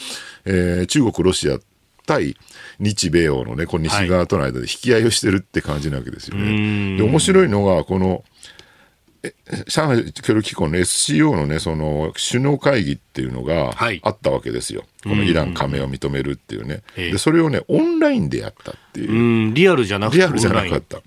[0.45, 1.59] えー、中国、ロシア
[2.05, 2.35] 対
[2.79, 6.97] 日米欧のね、この西側との間で引き合いをしてるって感じなわけですよね。
[6.97, 8.23] で、面白いのが、この、
[9.67, 14.81] 上海協力機構の SCO のね、その首脳会議っていうのがあったわけですよ。
[15.03, 16.81] はい、このイラン加盟を認めるっていうね。
[16.95, 19.53] で、それをね、オンラインでやったっていう。
[19.53, 21.01] リアルじゃなくてリアルじゃなかった。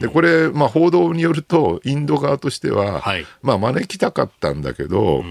[0.00, 5.22] で、これ、まあ報道によると、インド側としては、はい、まあ招きたかったんだけど、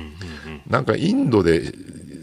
[0.67, 1.73] なんかインドで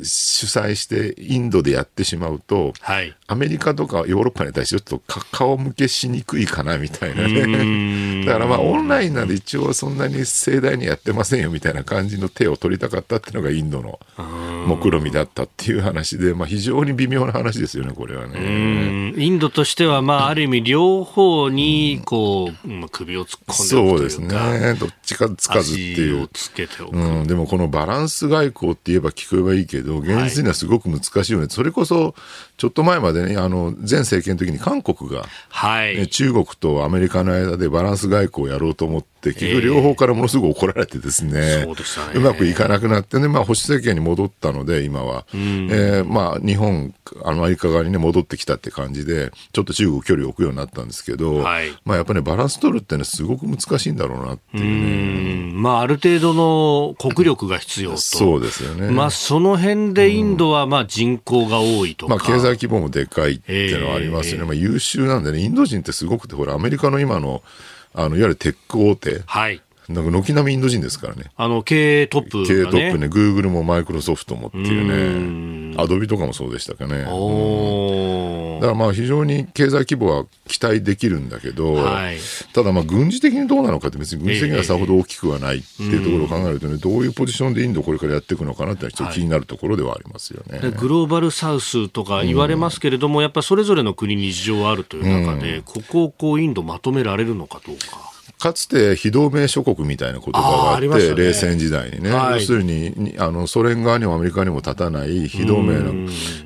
[0.04, 8.24] 主催してインドでやってしまうと、はい、アメリカとかヨーロッパに対してちょっと顔向けしにくいかなみたいなね。
[8.26, 13.98] だからまあオンラインなんで一応そんなに盛大にやってませんよみたいな感じの手を取りたかったっていうのがインドの
[14.66, 19.14] 目論見だったっていう話で、まあ非常に微妙な話ですよね、これはね。
[19.16, 24.74] インドとしてはまあある意味両方にこう、うん、首を突っ込んでそうですね。
[24.78, 26.28] どっちかつかずっていう。
[26.92, 31.44] うん、でもこのバランス外交って言えば聞こえばいいけど、現実にはすごく難しいよね。
[31.44, 32.14] はい、それこそ、
[32.56, 45.24] ちょっと前までね、あの、前政権の時に韓国が、はい、中国とアメリカの間でバランス外交をやろうと思って、結局両方からものすごく怒られてですね、そうでしたねうまくいかなくなってね、まあ保守政権に戻ったので、今は。
[45.34, 46.94] うん、えー、まあ日本、
[47.24, 55.52] アメリカ側にね、戻ってきたって感じで、ちょっと中国距離を置くようになったんですけど、はい、まあやっぱり、ね、バランス取るってね、すごく難しいんだろうなっていうね。
[55.52, 57.96] うまあある程度の国力が必要と。
[57.96, 58.90] そうですよね。
[58.90, 64.44] まあその辺でインドはまあ人口が多いとまあ経済規模もでかいっていうのはありますよね。
[64.44, 67.42] まあ優秀なんでね、インド人ってすごくて、ほら、アメリカの今の、
[67.94, 69.22] あの、いわゆるテック大手。
[69.26, 69.62] はい。
[69.88, 71.24] なんか軒並みインド人ですからね。
[71.36, 77.00] あの、経営トップ、ね、経営トップね、グーグルもマイクロソフトもっていうね、アドビとかもそうでしたかね。
[78.60, 82.16] だからまあ非常に経済規模は期待できるんだけど、はい、
[82.52, 90.60] ただまあ軍事的にどうなのかって別に軍事的にはさほど大きくはないっていうところを考えるとね、どういうポジションでインドこれからやっていくのかなってちょっと気になるところではありますよね。
[90.60, 98.13] はい、グローバルサウスとか言われますけれども、やっぱそれぞれの国に事情があるという中で、ここをこうインドまとめられるのかどうか。
[98.44, 105.92] かつて非同盟諸国みたいな言葉があって、ね、冷戦時代にね、はい、要するにあのソ連側にもアメリカにも立たない非同盟の、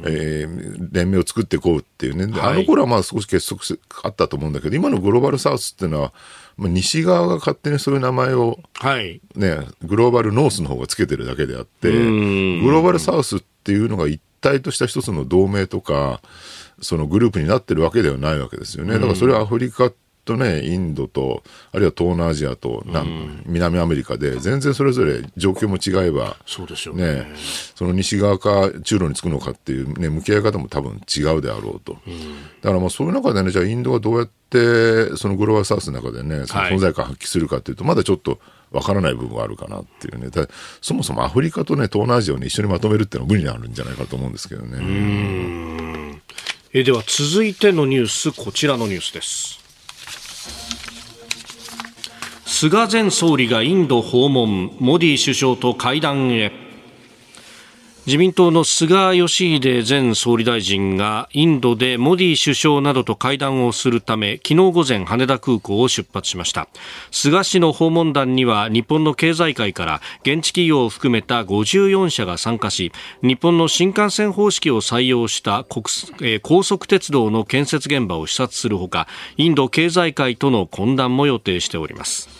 [0.05, 6.13] えー、連盟を作っていこうっていうね、はい、あの頃はまあ少し結束あったと思うんだけど、今のグローバルサウスっていうのは、
[6.57, 9.21] 西側が勝手にそういう名前を、はい。
[9.35, 11.99] ね、グローバルノースの方がつけてるだけであって、グ
[12.71, 16.21] ローバルサウスっていうのが一体とした一つの同盟とか、
[16.81, 18.95] そのグループになってるわけではないわけですよね。
[18.95, 19.91] だからそれはアフリカ
[20.29, 27.27] とね、インドと、あるいは東南アジアと、うん、南アメリカで、全然それぞれ状況も違えば、そうですよね、ね、
[27.75, 31.97] その西側か中路につくのかっていう、ね、向き合い方も多分違うであろうと。
[32.07, 38.39] うん、だからまあそういう中でね、じゃあインドはどうやって、そのグローバルサウスの中でね、その存在感発揮するかっていうと、はい、まだちょっと、
[38.71, 40.29] わからない部分はあるかなっていうね。
[40.83, 46.21] そもそもアフリカとね、東南アジアを、ね、一緒にまとめるっていうのは無理になるんじゃないかと思うんですけどね。
[46.75, 49.68] えでは続いてのニュース、こちらのニュースです。
[52.61, 56.51] 菅前総理がインド訪問モディ首相と会談へ。
[58.05, 66.67] 自民党の菅義偉前総理大臣がインドでモディ首相などと会談をするため昨日午前羽田空港を出発しました。
[67.13, 72.91] 菅氏の訪問団には日本の経済界から現地企業を含めた54社が参加し
[73.23, 75.85] 日本の新幹線方式を採用した国、
[76.23, 79.07] えー、高速鉄道の建設現場を視察するほか
[79.37, 82.38] インド経済界との懇談も予定しております。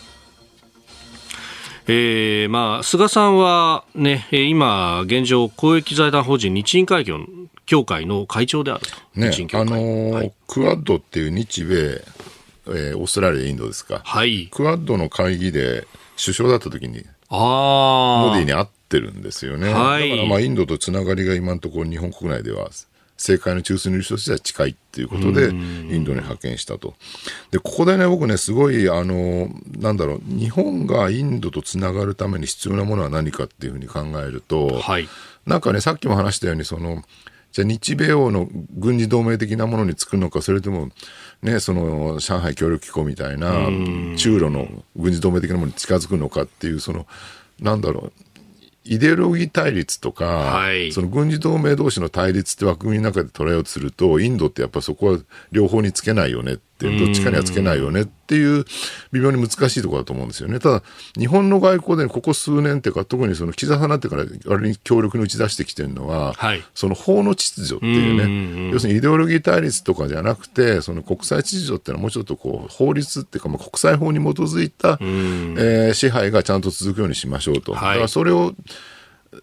[1.91, 7.03] えー、まあ、菅さんはね、今、現状、公益財団法人日印会
[7.65, 9.19] 協会の会長であると。
[9.19, 11.75] ね、あのーはい、クアッドっていう日米、
[12.67, 14.01] えー、オーストラリア、インドですか？
[14.05, 14.49] はい。
[14.51, 15.87] クアッドの会議で
[16.23, 19.73] 首相だった時に、モディに会ってるんですよね。
[19.73, 20.09] はい。
[20.11, 22.69] だからまあ、インドとつながりが今のところ日本国内では
[23.19, 26.95] 政界の中枢の人としては近いっていうことで、インドに派遣したと。
[27.51, 35.09] で、ここでね、僕ね、すごい、あの、なんだろう、日本がインドとつながるために必要なものは何かっていうふうに考えると、はい、
[35.45, 37.03] なんかね、さっきも話したように、その、
[37.51, 38.47] じゃあ日米欧の
[38.77, 40.89] 軍事同盟的なものに作るのか、それとも、
[41.41, 43.67] ね、その上海協力機構みたいな
[44.17, 47.05] 中ロの軍事同盟的なものに近づくのかっていう、その、
[47.59, 48.28] なんだろう、
[48.83, 55.19] イデオロギー対立とか、はい、その軍事同盟同士の対立って枠組みの中で捉えようとすると、インドってやっぱそこは
[55.51, 58.65] 両方につけないよねって、どっちかにはつけないよねっていう
[59.11, 60.59] 微妙に難しいところだと思うんですよね。
[60.59, 60.83] ただ、
[61.17, 77.73] 日本の外交でここ数年っていうか、特にその岸田さんになってから割に強力に打ち出してきてるのは、はい、その法の秩序っていうね、要するにイデオロギー対立とかじゃなくて、その国際秩序っていうのはもうちょっとこう、法律っていうか、まあ、国際法に基づいた、えー、支配がちゃんと続くようにしましょうと。
[77.73, 78.53] だからそれを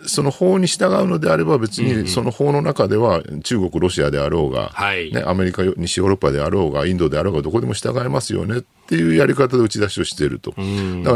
[0.07, 4.73] その法に従うのであれば別にその法の中では中国、ロシアであろうが、
[5.13, 10.51] ね、アメリカ、西ヨーロッパであろうが、インドであろうがどこでも従えますよねっていうやり方で打ち出しをしていると。
[10.51, 10.63] だか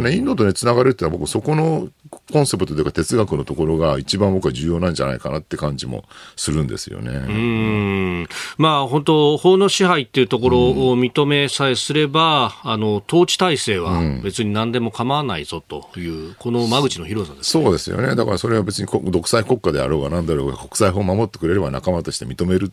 [0.00, 1.88] らね、インドとね、つながるっていうのは僕そこの
[2.32, 6.04] コンセプトというか哲学のところが一番僕は重要なんじゃないかなって感じも
[6.36, 7.12] するんですよね。
[7.12, 18.14] うんまあ本当、法の支配っていうところを認めさえすれば、あの統治体制は別に何でも構わないぞという、この間口の広さです、ね、そうですよね。
[18.14, 22.70] だからそれは別に独裁国家であろうが何だろうが国際法を守ってくれれば仲間として認めるっ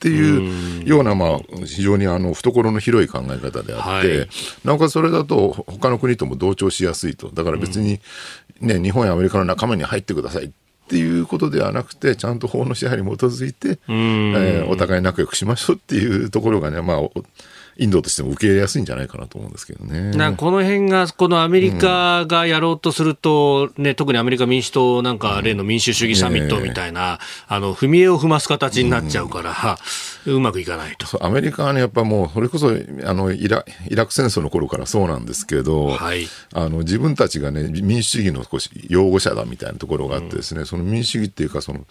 [0.00, 4.28] ていうような、まあ、非常にあの懐の広い考え方であって、はい、
[4.64, 7.28] なおかつそれだと他の国とも同調しやすいと。
[7.28, 8.00] だから別に、
[8.60, 10.50] ね、日本やアメリカの仲間に入ってくださいっ
[10.88, 16.98] ていうことではなくて、ちゃんと法の支配に基づいて、えー、お互い仲良くしましょうっていうところがね、まあ、
[17.80, 20.10] インドとしても受け入れやすいんじゃないかなと思うんですけどね。
[20.10, 29.78] なこの辺が、このアメリカがやろうとすると、ね、特にアメリカ民主党なんか、例の民主主義サミットみたいな、あの、踏み絵を踏ます形になっちゃうから、
[30.26, 31.24] うまくいかないと。
[31.24, 41.86] アメリカはね、やっぱもう、それこそ、あの、イライラク戦争の頃からそうなんですけど、はい、あの、自分たちがね、民主主義の少し擁護者だみたいなところがあってですね、うん、その民主主義っていうか、その、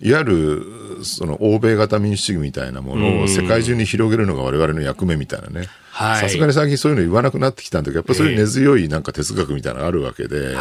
[0.00, 10.56] いわゆるその欧米型民主主義みたいなものを世界中に広げるのが我々の役目みたいなね、さすがに最近そういうの言わなくなってきたんだけど、やっぱりそういう根強いなんか哲学みたいなのがあるわけで、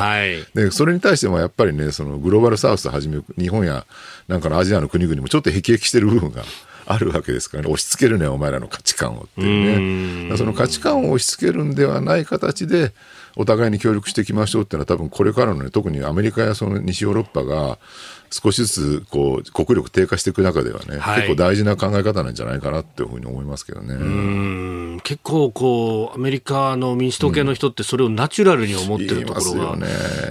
[0.54, 3.86] でそれに対してもやっぱりね、そのグローバルサウスはじめ、日本や
[4.28, 6.44] なんかのアジアの国々もちょっと辟易してる部分が。
[6.88, 10.34] あるわけですからね、押し付けるね、お前らの価値観をっていうね。
[10.34, 12.92] うその価値観を押し付けるんではない形で、
[13.36, 17.78] お互いに協力していきましょうっていうのは多分これからのね、特にアメリカやその西ヨーロッパが
[18.32, 23.96] 少しずつこう国力低下していく中ではね、はい、結構大事な考え方なんじゃないかなっていうふうに思いますけどね。
[23.96, 25.02] うん。
[25.04, 29.88] 結構こうアメリカの民主党系の人ってそれをナチュラルに思ってるところが、うん、ね、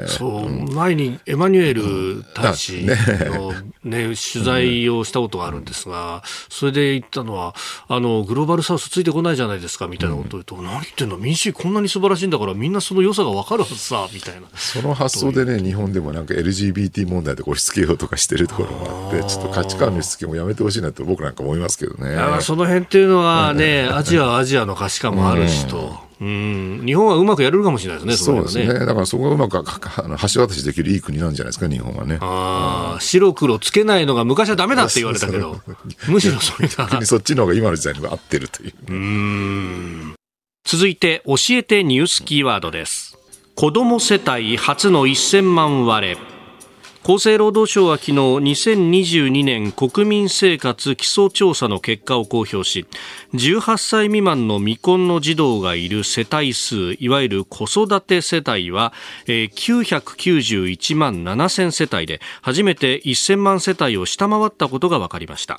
[0.07, 3.63] そう、うん、前にエマニュエル大使の、ね、
[4.09, 7.55] ね、取材をしたことがあるんですが、それで言ったのは
[7.89, 11.19] あのグローバルサウスついてこないじゃないですかみたいなことを言うと、何言ってんの？
[11.19, 14.47] 民主主義こんなに素晴らしいんだからみんなその良さが分かるはずさみたいな。
[14.55, 26.11] その発想でね日本でもなんか LGBT 問題で押し付けようとかしてるところがあってちょっと価値観のしつけもやめてほしいなと僕なんか思いますけどねその辺っていうのはね、アジアはアジアの価値観もあるしと。
[26.21, 28.67] うん、日本はうまくやれるかもしれないですね、そうですね。
[28.81, 32.19] だからそこがうまく橋渡しできるいい国なんじゃないですか、日本はね。
[32.21, 35.59] ああ、白黒つけないのが昔はだめだって言われたけど、
[36.09, 37.07] むしろそれが。
[37.07, 38.73] そっちの方が今の時代に合ってるという。
[38.89, 40.15] うん
[40.67, 43.17] 続いて、教えてニュースキーワードです。
[43.57, 46.40] 子ども世帯初の1000万割れ。
[47.03, 52.87] 厚生労働省は昨日2022年国民生活基礎調査の結果を公表し
[53.33, 58.93] 18歳未満の未婚の児童がいる世帯数いわゆる子育て世帯は
[59.27, 65.57] 991万7000世帯で初めて1000万世帯を下回ったことが分かりました。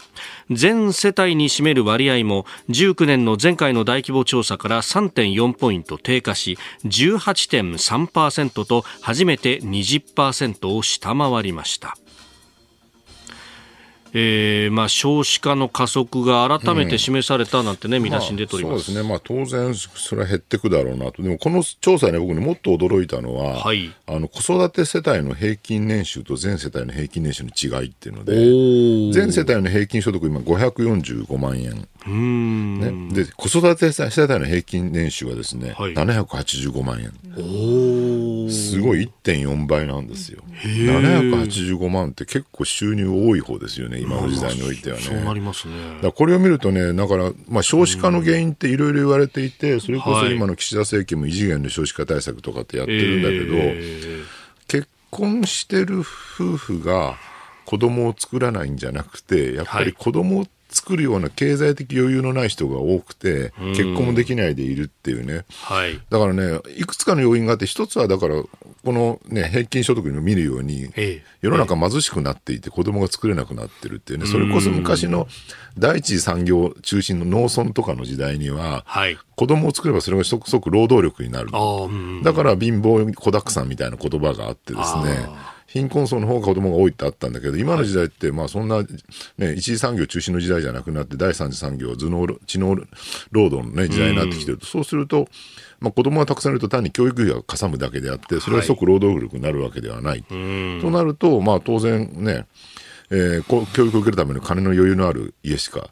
[0.52, 11.96] 全世帯に占める割合も19年の前回の大規模調査から3.4ポイント低下し18.3%と初めて20%を下回りました。
[14.14, 27.52] えーまあ、少子化の加速が改めて示されたなんてね、うん、見出しに出ております、まあ、そうですね、まあ、当然、それは減っていくだろうなと、でもこの調査ね、僕ね、もっと驚いたのは、はい、あの子育て世帯の平均年収と全世帯の平均年収の
[27.82, 31.88] 違いっていうので、全世帯の平均所得、今、545万円。
[32.04, 37.12] ね、で子育て世帯の平均年収はですね、はい、785万円。
[38.50, 40.42] すごい1.4倍なんですよ。
[40.64, 45.74] 785万って結構収入多い方ですよね今の時代においてはね、そうなりますね。
[46.02, 54.26] だこれを見るとねだから、まあ、少子化の原因っていろいろ言われていてそれこそ今の岸田政権も異次元の少子化対策とかってやってるんだけど、
[54.68, 57.16] 結婚してる夫婦が
[57.66, 65.46] 子供を作らないんじゃなくてやっぱり子供を作るような経済的余裕のない人が多くて、結婚もできないでいるっていうね。
[65.50, 66.00] はい。
[66.10, 68.42] だからね、いくつかの要因があって、一つはだから、
[68.84, 70.90] このね、平均所得にも見るように、
[71.42, 75.28] 世の中貧しくなっていて、子供が作れなくなってるっていうね、それこそ昔の
[75.78, 81.52] 第一次産業中心の農村とかの時代には、はい、子供を作ればそれが即即労働力になる。
[82.24, 85.30] だから貧乏子だくさんみたいな言葉があってですね、
[85.74, 88.82] 貧困層の方が子供が多いってあったんだけど、今の時代って、まあそんな、
[89.38, 92.76] ね、一次産業中心の時代じゃなくなって、第三次産業、頭脳、知能
[93.32, 95.28] 労働のね、時代になってきてると、そうすると、
[95.80, 100.24] まあ子供がたくさんいると単に教育費がかさむだけであって、それは即労働力になるわけではない。
[100.24, 102.46] となると、まあ当然ね、
[103.10, 103.44] えー、
[103.74, 105.90] 教育を受けるための金の余裕のある家しか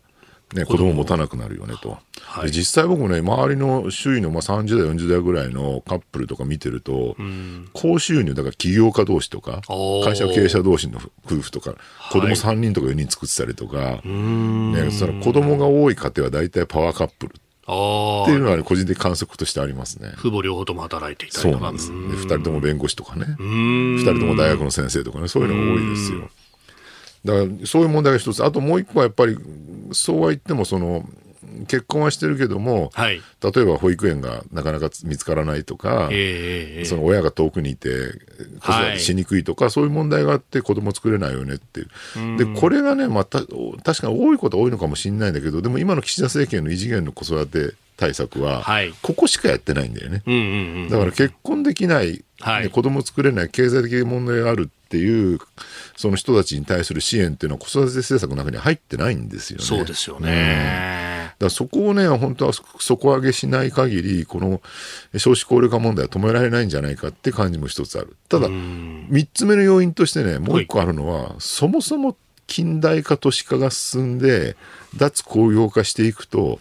[0.54, 2.00] ね、子供持たなくなるよねと。
[2.22, 9.62] はい、実際僕ね、周りの周囲のまあ30代、40代ぐらいのカップルとか見てると、うん、高収入、だから起業家同士とか、
[10.04, 11.76] 会社経営者同士の夫婦とか、
[12.12, 17.34] 子供3人とか4人作ってたりとか、はい、ね、その子供が多い家庭は大体パワーカップル。
[17.34, 20.14] っていうのは、ね、個人的観測としてありますね。
[20.18, 21.60] 父母両方とも働いていたりとか。
[21.60, 21.92] そうなんです。
[21.92, 23.28] 二人とも弁護士とかね。
[23.38, 26.30] 二人とも大学の先生とかね、そういうのが多いですよ。
[27.26, 28.44] だからそういう問題が一つ。
[28.44, 29.38] あともう一個はやっぱり
[29.92, 31.08] そうは言ってもその
[31.68, 37.90] 結婚はしてるけども、はい、例えば保育園がなかなか見つからないとか、えー、その親が遠くにいて
[38.60, 42.38] 子育てしにくいとか、はい、そういう問題があって子供作れないよねっていう。
[42.38, 48.64] でこれがね、まあ、た確かに多いことは多いのかもしれないんだけどでも今の岸田政権の異次元の子育て対策は、
[49.02, 50.88] ここしかやってないんだよね。
[50.90, 55.38] だから結婚できない、はい、子供作れない、経済的問題があるっていう、
[55.96, 59.66] その人たちに対する支援っていうのは子育て政策の中に入ってないんですよね。
[59.66, 61.36] そうですよね。
[61.38, 64.62] だそこをね、本当は底上げしない限り、この
[65.18, 68.18] 少子高齢化問題は止められないんじゃないかって感じも一つある。
[68.30, 72.18] ただ、三つ目の要因としてね、もう一個あるのは、そもそも
[72.48, 74.58] 近代化都市化が進んで、
[74.98, 76.60] 脱工業化していくと、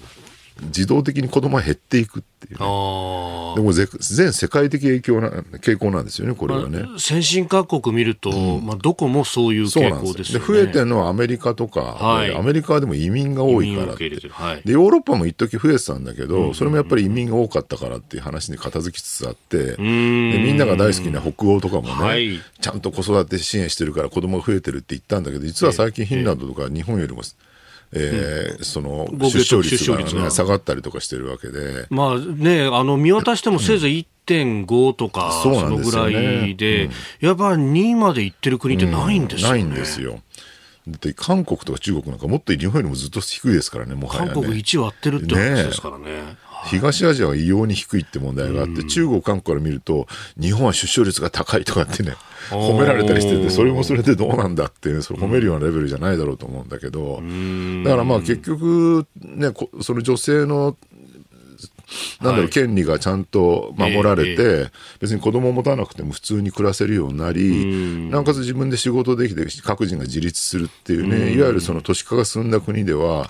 [0.61, 5.28] 自動的に子供は減っていくっていう、ね、でも全世界的影響な
[5.59, 6.82] 傾向なんですよね、これはね。
[6.82, 10.46] まあ、先進各国見ると、うん、まあ、どこもそういう傾向ですよね。
[10.46, 27.34] 増えてるのはアメリカとか、はい、アメリカはでも移民が多いからはい、でヨーロッパも一時増えてたんだけど、それもやっぱり移民が多かったからっていう話に片付きつつあって、でみんなが大好きな北欧とかもね、はい、ちゃんと子育て支援してるから子供が増えてるって言ったんだけど、実は最近フィンランドとか日本よりも、えー、
[28.62, 29.84] その出生率
[30.14, 31.86] が、ね、下がったりとかしてるわけで。
[31.91, 39.61] まあね、あの見渡してもせいぜい1.5とかそのぐらいで、うん、やっぱ2までいってる国ってないんですよ、ね。
[39.61, 40.20] うん、ないんですよ。
[40.86, 46.05] で韓国とか中国なんかもっと日本よりもずっと低いですからね、もはや、ね、韓国1割ってるって話ですからね。
[46.05, 46.36] ね
[46.70, 50.06] 東アジアは異様に低いって問題があって、中国、韓国から見ると、
[50.40, 52.14] 日本は出生率が高いとかってね、
[52.50, 57.22] 褒められたりしてて、それもそれでどうなんだって、それ褒めるようなレベルじゃないだろうと思うんだけど、
[57.84, 60.76] だからまあ結局、ね、その女性の
[62.20, 73.28] なんだろう、権利がちゃんと守られて、別に子供を持たなくても普通に暮らせるようになり、なおかつ自分で仕事できて、各人が自立するっていうね、いわゆるその都市化が進んだ国では、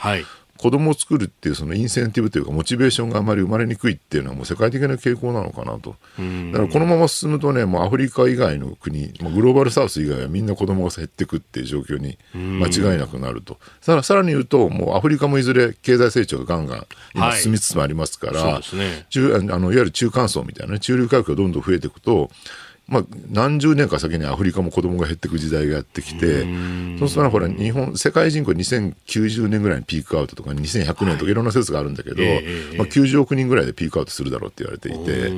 [0.59, 5.97] 子供を作るっていうそのインセンティブというかモチベーションがあまり生まれにくいっていうのはもう世界的な傾向なのかなと。
[6.53, 13.59] だからこのまま進むとね、もうアフリカ以外の国、もうグローバルサウス以外はみんな子供が減っていくっていう状況に間違いなくなると。
[13.81, 22.31] さらさらに言うと、もうアフリカもいずれ経済成長がガンガン今進みつつもありますから、はいね、中あのいわゆる中間層みたいな、ね、中流階級がどんどん増えていくと、
[22.89, 26.45] まあ、何十年か先にアフリカも子供が減っていく時代がやってきて、
[26.99, 32.43] そうするとほら、日本、世界人口2090年ぐらいにピークアウトとか、2100年とかいろんな説があるんだけど、はい、
[32.79, 35.31] まあ、90億人ぐらいでピークアウトするだろうって言われていて、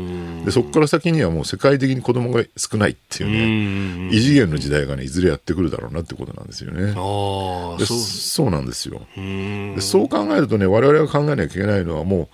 [0.44, 6.86] でそこから先にはもう世界的に子供が少ないっていうね、異次元の時代がね、いずれやってくるだろうなってことなんですよね。
[6.86, 8.50] でそう。
[8.50, 9.02] なんですよ。
[9.16, 9.80] で。
[9.80, 12.28] そう考えるとね、我々が考えなきゃいけないのはもう、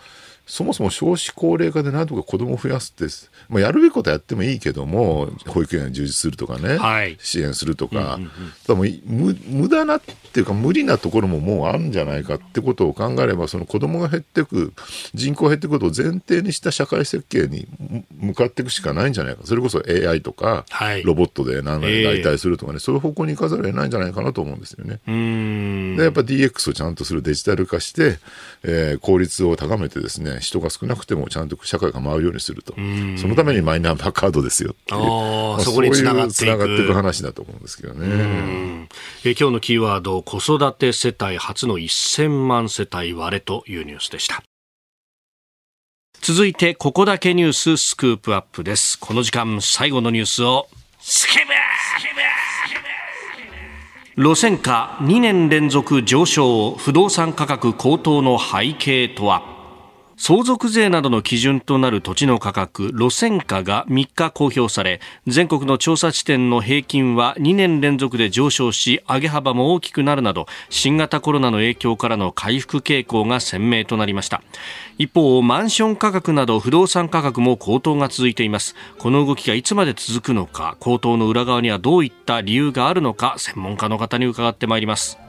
[0.47, 3.12] そもそも少子高齢化でなんとか子供を増やすって、
[3.49, 14.72] まあ、やるべきことはやってもいいけども、保育園が充実するとかね、はい、支援するとか、うんうんうん、無駄なっていうか、無理なところももうあるんじゃないかってことを考えれば、その子供が減っていく、
[15.14, 17.66] 人口が減っていくことを前提にした社会設計に
[18.16, 25.01] 向かっていくしかないんじゃないか、それこそ AI とか、はい、ロボットで何代替するとかね、えー、そういう方向に行かざるを得ないんじゃないかなと思うんですよね。
[25.97, 28.18] でやっぱ DX をちゃんとするデジタル化して、
[28.62, 38.89] えー、効率を高めてですね、人が少なくてもちゃんと社会が回るようにすると、そのためにマイナンバーカードですよっていう、まあ、そこにつながっていく話だと思うんですけどね。
[39.24, 44.43] え今日のキーワード、子育て世帯初の1000万世帯割れというニュースでした。
[46.20, 48.99] 続いて、ここだけニューススクープアップです。
[48.99, 50.68] この時間、最後のニュースを、
[51.01, 51.53] スケブ
[54.18, 59.55] 路線価2年連続上昇不動産価格高騰の背景とは?
[60.18, 74.42] 相続税などの基準となる土地の価格路線価が3日公表され全国の調査地点の平均は2年連続で上昇し上げ幅も大きくなるなど新型コロナの影響からの回復傾向が鮮明となりました。
[74.98, 78.74] 一方マンション価格など不動産価格も高騰が続いています。
[78.98, 85.25] この動きがいつまで続くのか高騰の裏側にはどういった理由があるのか専門家の方に伺ってまいります。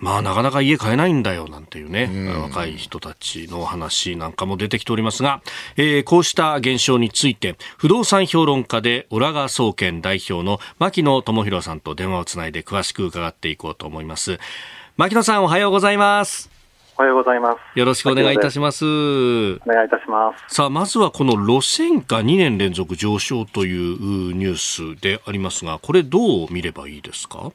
[0.00, 5.42] まあ、なかなか家買えないんだよなんていうね、うん、若い人たちの話なんかも出てきておりますが、
[5.76, 14.38] えー、こうした現象について、不動産評論家で、オラガ総研代表の牧野智博さんと電話をつないで詳しく伺っていこうと思います。
[14.96, 16.50] 牧野さん、おはようございます。
[16.96, 17.78] おはようございます。
[17.78, 18.84] よろしくお願いいたします。
[18.84, 20.54] お願いいたします。
[20.54, 27.52] さあ、まずはこの路線価2年連続上昇というニュースでありますが、これどう見ればいいですか？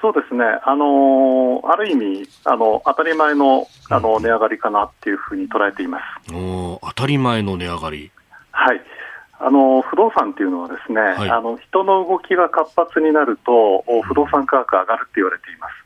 [0.00, 8.10] そうですね、あのー、ある意味、あの当たり前のあの値上がりかなっていうふうに捉えています、お当たり前の値上がり。
[8.50, 8.80] はい。
[9.38, 15.85] あの不動産っていうのはですね、はい、あの人の動きが活発になると不動産価格上がるって言われています。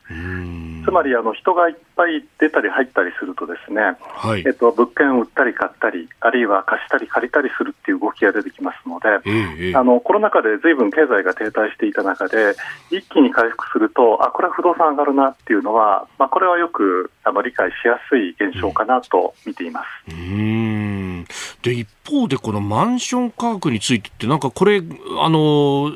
[0.83, 12.55] つまりあの人がいっぱい出たり入ったりするとですね、はい、えっと、物件を売ったり買ったり、あるいは貸したり借りたりするっていう動きが出てきますので、えあのコロナ禍でずいぶん経済が停滞していた中で、
[12.89, 20.11] 一気に回復すると、あこれは不動産上がるなっていうのは、まあ、これはよくあの理解しやすい現象かなと見ています。
[20.11, 21.25] うん。
[21.61, 24.81] で一方で、このマンション価格についてって、なんかこれ、
[25.19, 25.91] あの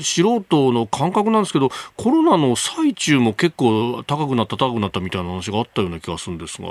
[0.00, 6.68] 素人の感覚なんですけど、コロナの最中も結構高くなった、高くなったみたいな話があったような気がするんですが。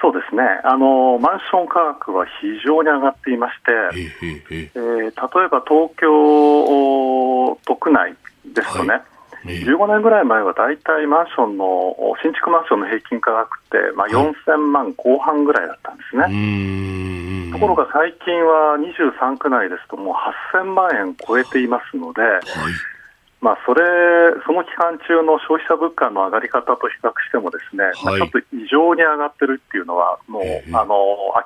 [0.00, 0.42] そうですね。
[0.64, 8.14] あの、マンション価格は非常に上がっていまして、えー、例えば東京都区内
[8.46, 9.02] ですとね、は
[9.44, 9.60] い。
[9.60, 20.14] 15年ぐらい前は大体マンションの新築マンションの平均価格って、まあ、4000万後半ぐらいだったんですね、ところが最近は23区内ですともう
[20.56, 22.40] 8000万円超えていますので、はい
[23.40, 23.82] まあ、それ、
[24.44, 30.94] その期間中の消費者物価の上がり方と比較しても、ですね、はい、ちょっと異常に上がってるっていうのは、もう、えー、あの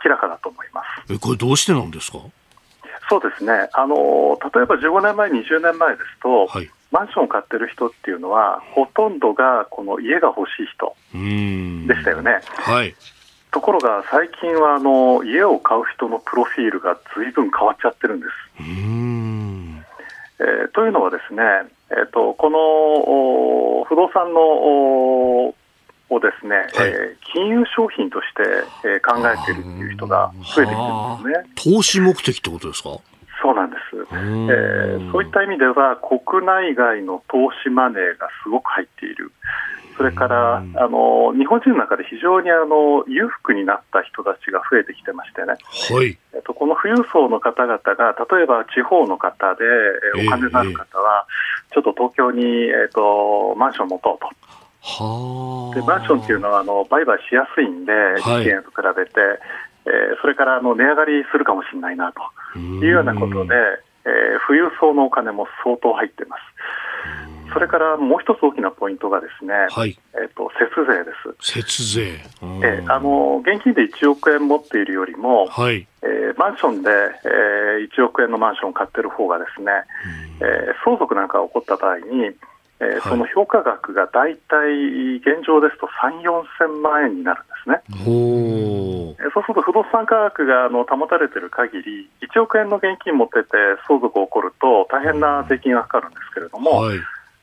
[0.04, 1.12] 明らかだと思います。
[1.12, 2.18] えこれ、どうしてなんですか？
[3.08, 3.68] そうですね。
[3.74, 10.96] あの、例えば15年前、20年前ですと、はい、マンションを買ってる人っていうのは、ほとんどがこの家が欲しい人
[11.86, 12.40] でしたよね。
[12.56, 12.94] はい。
[13.52, 18.32] ところが最近はあの家を買う人のプロフィールがずいぶん変わっちゃってるんです。
[20.40, 21.42] えー、というのはですね、
[21.90, 24.40] えーと、この不動産の
[26.10, 28.42] をですね、はい、えー、金融商品として、
[28.88, 31.74] えー、考えているという人が増えてきてるんですね。
[31.76, 32.90] 投資目的ってことですか？
[33.42, 33.73] そうなんです、
[34.12, 39.32] えー、そういった意味では、国内外の投資マネーがすごく入っている、
[39.96, 46.18] それからあの日本人の中で非常にあの裕福になった人たちが増えてきてましてね、はい。
[46.34, 49.64] えっと、この富裕層の方々が、例えば地方の方で、
[50.26, 51.26] お金のある方は、
[51.72, 54.54] ちょっと東京に、えっと、マンション持とうと。
[55.74, 59.12] でマンションっていうのはあの売買しやすいんで、一軒と比べて、
[59.86, 63.54] えー、それからあの値上がりするかもしれないなというようなことで、
[64.06, 66.40] えー、富裕層のお金も相当入ってます。
[67.52, 71.52] それからもう一つ大きなポイントがですね、はい、えっ、ー、と節税です。
[71.58, 72.20] 節税。
[72.62, 79.70] えー、あの現金で1億円持っているよりも、はい、えー、マンションで、えー、1億円のマンションを買ってる方がですね、
[80.40, 82.04] えー、相続なんかが起こった場合に、
[82.80, 87.80] えー、その評価額が大体現状ですと3、4000万円になるんですね。
[88.04, 93.48] ほそうすると不動産価格があの保たれている限り、1億円の現金持ってて
[93.88, 96.98] 相続起こると大変な税金がかかるんですけれども、はい。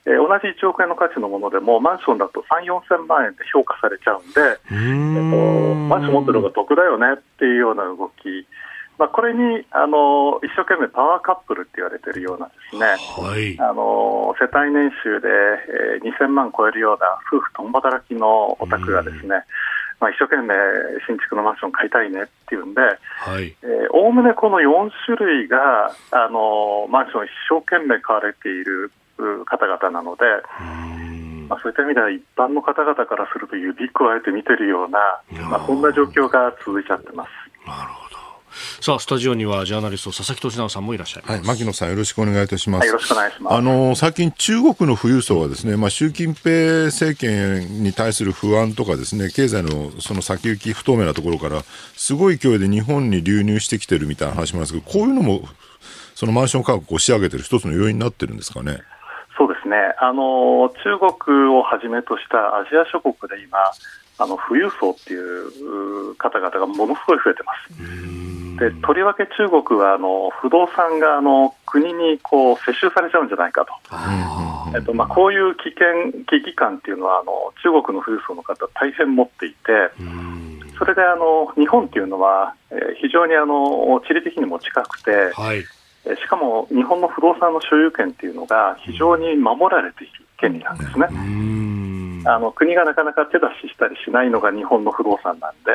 [0.05, 8.47] えー、同じ1億円の価値のものでも、マンションだと3、4000万円で評価されちゃうんで、えっと、マンション持ってる方が得だよねっていうような動き、
[8.97, 15.27] まあ、これにあの一生懸命パワーカップルって言われてるようなですね、はい、あの世帯年収で、
[15.97, 19.41] えー、2000万超えるような夫婦共働きのお宅がですね、
[20.01, 20.55] まあ、一生懸命
[21.05, 22.81] 新築のマンション買いたいねっていうんで、
[23.93, 28.91] おおむねこの4種類があのマンション一生懸命買われている
[29.45, 30.25] 方々なので、
[31.47, 37.29] まあ、そういった意味では一般の方々からすると指くわえて見てるような、まあ、そんな状況が続いちゃってます。
[37.67, 38.10] なるほど
[38.81, 43.55] さあスタジオにはジャーナリスト佐々木俊直さんもいらっしゃいます、はい、牧野さんよろしくお願いいたします、はい、よろしくお願いします。
[43.55, 51.63] あの最近中国の富裕層はですねまあ習近平政権に対する不安とかですね経済のその先行き不透明なところから
[51.95, 55.41] すごい勢いで日本に流入してきてるみたいな話もあるんですけどこういうのも
[56.15, 58.79] そのマンション価格を押し上げてる一つの要因になってるんですかね？
[59.37, 59.75] そうですね。
[59.99, 63.57] あの中国をはじめとしたアジア諸国で今
[64.17, 68.11] あの富裕層っていう方々がものすごい増えてます。
[68.61, 73.73] でとりわけ中国はあの不動産があの国にこう接収されちゃうんじゃないかと、
[74.75, 79.55] えっとまあ、こういう危険、危機感っていうのはあの中国の富裕層の方、大変持っていて、
[80.77, 85.61] それであの日本っていうのは、えー、非常にあの地理的にも近くて、はい、
[86.17, 91.07] しかも日本の不動産の所有権っていうのが非常に守られている権利なんですね。
[92.25, 95.71] あの国がなかなか手出ししたりしないのが日本の不動産なんで、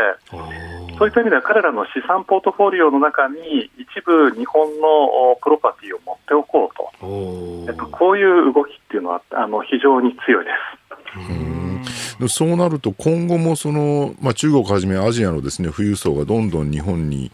[0.99, 11.57] そういった意味では彼らの資産ポートフォリオの中に一部日本のプロパティを持っておこうと、えっと、こういう動きっていうのはあの非常に強いです。
[12.29, 17.31] そうなると今後もその、まあ、中国をはじめアジアのですね富裕層がどんどん日本に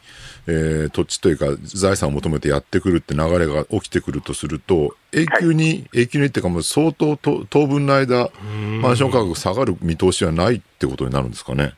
[0.48, 8.30] えー、土地というか財産を求めてやってくるって流れが起きてくるとすると、永久に、はい、永久にっていうかもう相当と当分の間、
[8.80, 11.72] マンション価格下がる見通しはないってことになるんですかね。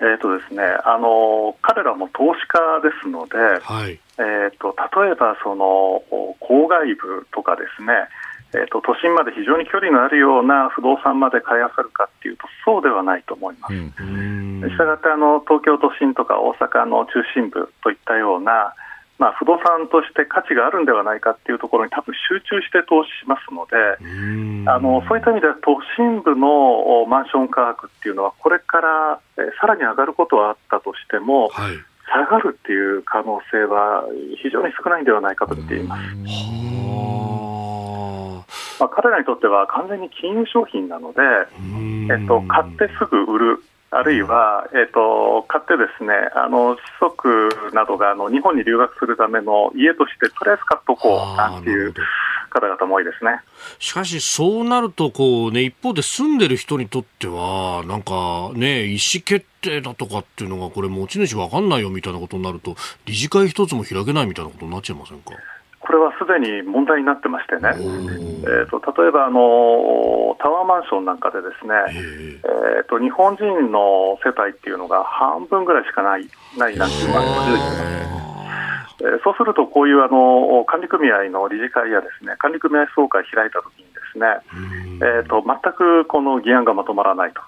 [0.00, 6.02] えーとですね、あの彼らも投資家ですので、はい、えーと、例えばその
[6.40, 7.92] 郊外部とかですね、
[8.54, 13.74] えーと、都心まで非常に距離のあるような不動産まで買いあさるかっていうと、そうではないと思います。
[13.74, 18.74] したがってあの東京都心とか大阪の中心部といったような、
[19.18, 23.76] まあ、不動産として価値があるんではないかっていうところに多分集中して投資しますので、
[24.70, 31.74] あのそういった意味では都心部のマンション価格っていうのは、これから、えさらに上がることはあったとしても、はい、
[32.06, 34.04] 下がるっていう可能性は
[34.42, 36.67] 非常に少ないんではないかと見ています。
[38.78, 41.20] まあ、彼らにとっては完全に金融商品なので、
[42.12, 43.64] えっと、買ってすぐ売る。
[43.90, 51.94] あるいは、えーと、買ってですねあの子息などがあの日本に留学するための家としてとりあえず買っとこうなんていう
[52.50, 53.40] 方々も多いですね
[53.78, 62.76] しかし、そうなるとこう、ね、一方で住んでる人にとってはなんか、ね、意思決定だとかっていうのがこれ持ち主分かんないよみたいなことになると
[63.06, 65.30] 理事会一つも開けないみたいなことになっちゃいませんか？
[65.88, 71.72] これはすでに問題になってましてね、えーと、例えばあのタワーマンションなんかでですね、
[72.44, 76.28] えーと、日本人の世帯っていうのが半分ぐらいしかない
[76.58, 77.20] ないなんていうのが
[79.00, 84.26] えー、そうすると、こういうあの管理組合の理事会やですね管理組合総会開いたときにですね、
[85.00, 87.40] えーと、全くこの議案がまとまらないと。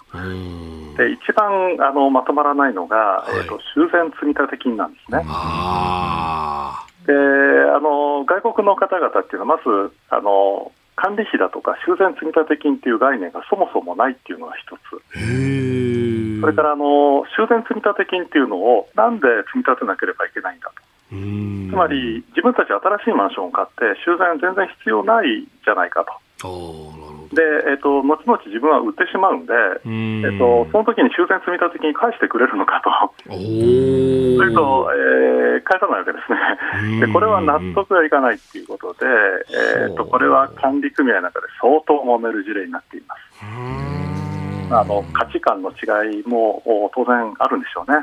[0.96, 5.24] で一番あのまとまらないのが、はい、えーと、修繕積立金なんですね。
[7.10, 15.00] あであの外国の方々っていうのは、まずあの管理費だとか修繕積立金っていう概念がそもそもないっていうのが一つ、
[16.40, 20.82] それからあの修繕積立金っていうのをなんで積み立てなければいけないんだと。
[21.10, 26.12] つまり、自分たち新しいマンションを買って、修繕全然必要ないじゃないかと。
[27.30, 29.54] で、えーと、後々自分は売ってしまうんで、
[29.88, 30.22] ん。
[30.24, 32.90] えーと、その時に修繕積立金返してくれるのかと、
[33.24, 33.38] それ
[34.52, 36.32] と、えー、返さないわけです
[36.90, 39.06] ね、でこれは納得がいかないということで、
[39.86, 43.20] えーと、これは管理組合の中で相当揉める事例になっています。
[44.72, 46.62] あの価値観の違いも
[46.94, 47.98] 当然あるんでしょうね。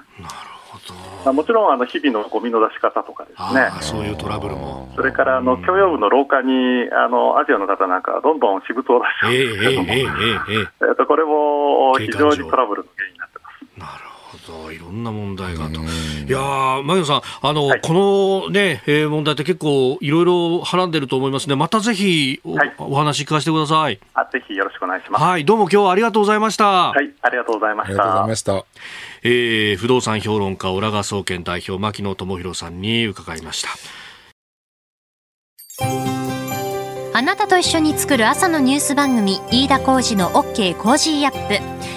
[1.26, 4.92] まあ、もちろんあの日々のゴミの出し方とかですね、そういうトラブルも。
[4.96, 13.37] それからあの許容部の廊下にあのアジアの方なんかどんどん私物を出してますけども、えー、えとこれも非常にトラブルの原因になって
[14.46, 15.82] ほど、いろんな問題がと。
[15.82, 15.84] い
[16.30, 21.56] やー、牧野さん、あの、はい、このね、えー、問題って結構いろいろはらんでると思いますね。
[21.56, 24.00] またぜひおはい、お話聞かせてください。
[24.14, 25.24] あ、ぜひよろしくお願いします。
[25.24, 26.92] はい、どうも今日はありがとうございました。
[26.92, 27.94] はい、ありがとうございました。
[27.94, 28.66] ありがとうございました。
[29.24, 33.70] えー、不動産評論家、オラガ総研代表、牧野知弘さんに伺いました。
[37.14, 41.97] あなたと一緒に作る朝のニュース番組、飯田浩司の OK Cozy up。